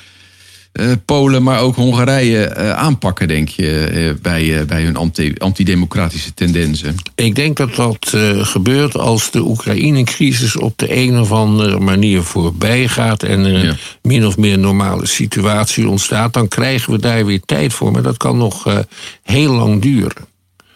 Polen, 1.05 1.43
maar 1.43 1.59
ook 1.59 1.75
Hongarije 1.75 2.45
eh, 2.45 2.71
aanpakken, 2.71 3.27
denk 3.27 3.49
je, 3.49 3.79
eh, 3.83 4.21
bij, 4.21 4.59
eh, 4.59 4.65
bij 4.65 4.83
hun 4.83 4.95
anti- 4.95 5.33
antidemocratische 5.37 6.33
tendensen? 6.33 6.95
Ik 7.15 7.35
denk 7.35 7.57
dat 7.57 7.75
dat 7.75 8.11
eh, 8.13 8.45
gebeurt 8.45 8.97
als 8.97 9.31
de 9.31 9.39
Oekraïne-crisis 9.41 10.55
op 10.57 10.73
de 10.77 10.95
een 10.95 11.19
of 11.19 11.31
andere 11.31 11.79
manier 11.79 12.23
voorbij 12.23 12.87
gaat 12.87 13.23
en 13.23 13.45
er 13.45 13.53
een 13.55 13.65
Ja. 13.65 13.75
min 14.01 14.25
of 14.25 14.37
meer 14.37 14.59
normale 14.59 15.05
situatie 15.07 15.89
ontstaat. 15.89 16.33
Dan 16.33 16.47
krijgen 16.47 16.91
we 16.91 16.99
daar 16.99 17.25
weer 17.25 17.41
tijd 17.45 17.73
voor, 17.73 17.91
maar 17.91 18.01
dat 18.03 18.17
kan 18.17 18.37
nog 18.37 18.67
eh, 18.67 18.77
heel 19.23 19.53
lang 19.53 19.81
duren. 19.81 20.25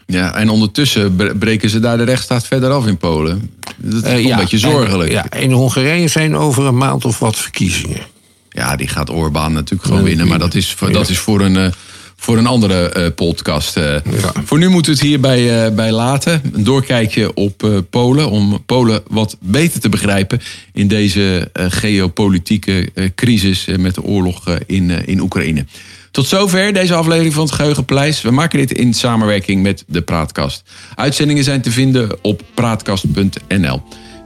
Ja, 0.05 0.35
en 0.35 0.49
ondertussen 0.49 1.15
bre- 1.15 1.35
breken 1.35 1.69
ze 1.69 1.79
daar 1.79 1.97
de 1.97 2.03
rechtsstaat 2.03 2.47
verder 2.47 2.69
af 2.71 2.87
in 2.87 2.97
Polen. 2.97 3.51
Dat 3.77 4.03
is 4.03 4.09
Eh, 4.09 4.25
een 4.25 4.35
beetje 4.37 4.57
zorgelijk. 4.57 5.09
En, 5.09 5.15
ja, 5.15 5.39
in 5.39 5.51
Hongarije 5.51 6.07
zijn 6.07 6.35
over 6.35 6.65
een 6.65 6.77
maand 6.77 7.05
of 7.05 7.19
wat 7.19 7.35
verkiezingen. 7.35 8.01
Ja, 8.53 8.75
die 8.75 8.87
gaat 8.87 9.09
Orbán 9.09 9.53
natuurlijk 9.53 9.83
gewoon 9.89 10.03
winnen. 10.03 10.27
Maar 10.27 10.39
dat 10.39 10.55
is, 10.55 10.75
dat 10.91 11.09
is 11.09 11.17
voor 11.17 11.41
een, 11.41 11.57
eh, 11.57 11.71
voor 12.15 12.37
een 12.37 12.47
andere 12.47 12.89
eh, 12.89 13.07
podcast. 13.15 13.77
eh. 13.77 13.83
Ja. 13.83 14.31
Voor 14.45 14.57
nu 14.57 14.69
moeten 14.69 14.91
we 14.91 14.97
het 14.99 15.07
hierbij 15.07 15.65
eh, 15.65 15.71
bij 15.75 15.91
laten. 15.91 16.41
Een 16.53 16.63
doorkijkje 16.63 17.33
op 17.33 17.83
Polen. 17.89 18.29
Om 18.29 18.63
Polen 18.65 19.01
wat 19.07 19.37
beter 19.39 19.79
te 19.79 19.89
begrijpen 19.89 20.41
in 20.73 20.87
deze 20.87 21.49
geopolitieke 21.53 22.91
crisis 23.15 23.65
met 23.77 23.95
de 23.95 24.03
oorlog 24.03 24.57
in, 24.65 24.89
in 24.89 25.19
Oekraïne. 25.19 25.65
Tot 26.11 26.27
zover 26.27 26.73
deze 26.73 26.93
aflevering 26.93 27.33
van 27.33 27.43
het 27.43 27.51
Geheugenpleis. 27.53 28.21
We 28.21 28.31
maken 28.31 28.59
dit 28.59 28.71
in 28.71 28.93
samenwerking 28.93 29.61
met 29.61 29.83
de 29.87 30.01
Praatkast. 30.01 30.63
Uitzendingen 30.95 31.43
zijn 31.43 31.61
te 31.61 31.71
vinden 31.71 32.17
op 32.21 32.41
praatkast.nl. 32.53 33.81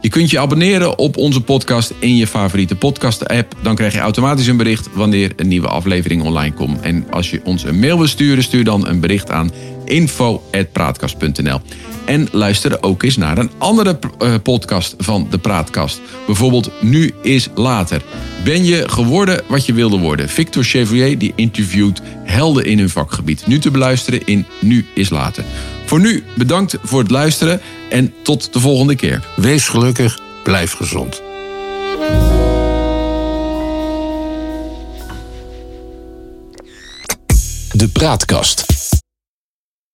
Je 0.06 0.12
kunt 0.12 0.30
je 0.30 0.40
abonneren 0.40 0.98
op 0.98 1.18
onze 1.18 1.42
podcast 1.42 1.94
in 2.00 2.16
je 2.16 2.28
favoriete 2.28 2.76
podcast-app. 2.76 3.56
Dan 3.62 3.76
krijg 3.76 3.94
je 3.94 4.00
automatisch 4.00 4.48
een 4.48 4.58
bericht 4.58 4.90
wanneer 4.94 5.32
een 5.36 5.48
nieuwe 5.48 5.68
aflevering 5.68 6.24
online 6.24 6.54
komt. 6.54 6.82
En 6.82 7.06
als 7.10 7.30
je 7.30 7.42
ons 7.44 7.64
een 7.64 7.80
mail 7.80 7.98
wil 7.98 8.08
sturen, 8.08 8.44
stuur 8.44 8.64
dan 8.64 8.88
een 8.88 9.00
bericht 9.00 9.32
aan 9.32 9.52
info.praatkast.nl. 9.86 11.62
En 12.06 12.28
luister 12.32 12.84
ook 12.84 13.04
eens 13.04 13.18
naar 13.18 13.38
een 13.38 13.52
andere 13.58 14.00
uh, 14.22 14.34
podcast 14.44 14.96
van 14.98 15.28
de 15.30 15.38
Praatkast. 15.38 16.02
Bijvoorbeeld 16.26 16.72
Nu 16.82 17.14
is 17.22 17.50
Later. 17.56 18.02
Ben 18.44 18.66
je 18.66 18.90
geworden 18.90 19.42
wat 19.48 19.66
je 19.66 19.74
wilde 19.74 19.98
worden? 19.98 20.30
Victor 20.30 20.64
Chevrier 20.64 21.18
die 21.18 21.34
interviewt 21.36 22.02
helden 22.24 22.66
in 22.66 22.80
hun 22.80 22.90
vakgebied. 22.90 23.48
Nu 23.48 23.60
te 23.60 23.72
beluisteren 23.72 24.26
in 24.26 24.46
Nu 24.62 24.86
is 24.94 25.10
Later. 25.10 25.44
Voor 25.86 26.00
nu 26.00 26.24
bedankt 26.36 26.78
voor 26.84 27.00
het 27.00 27.12
luisteren 27.12 27.62
en 27.90 28.14
tot 28.24 28.54
de 28.54 28.60
volgende 28.60 28.96
keer. 28.96 29.26
Wees 29.36 29.68
gelukkig, 29.68 30.20
blijf 30.44 30.72
gezond. 30.72 31.22
De 37.72 37.90
Praatkast. 37.94 38.85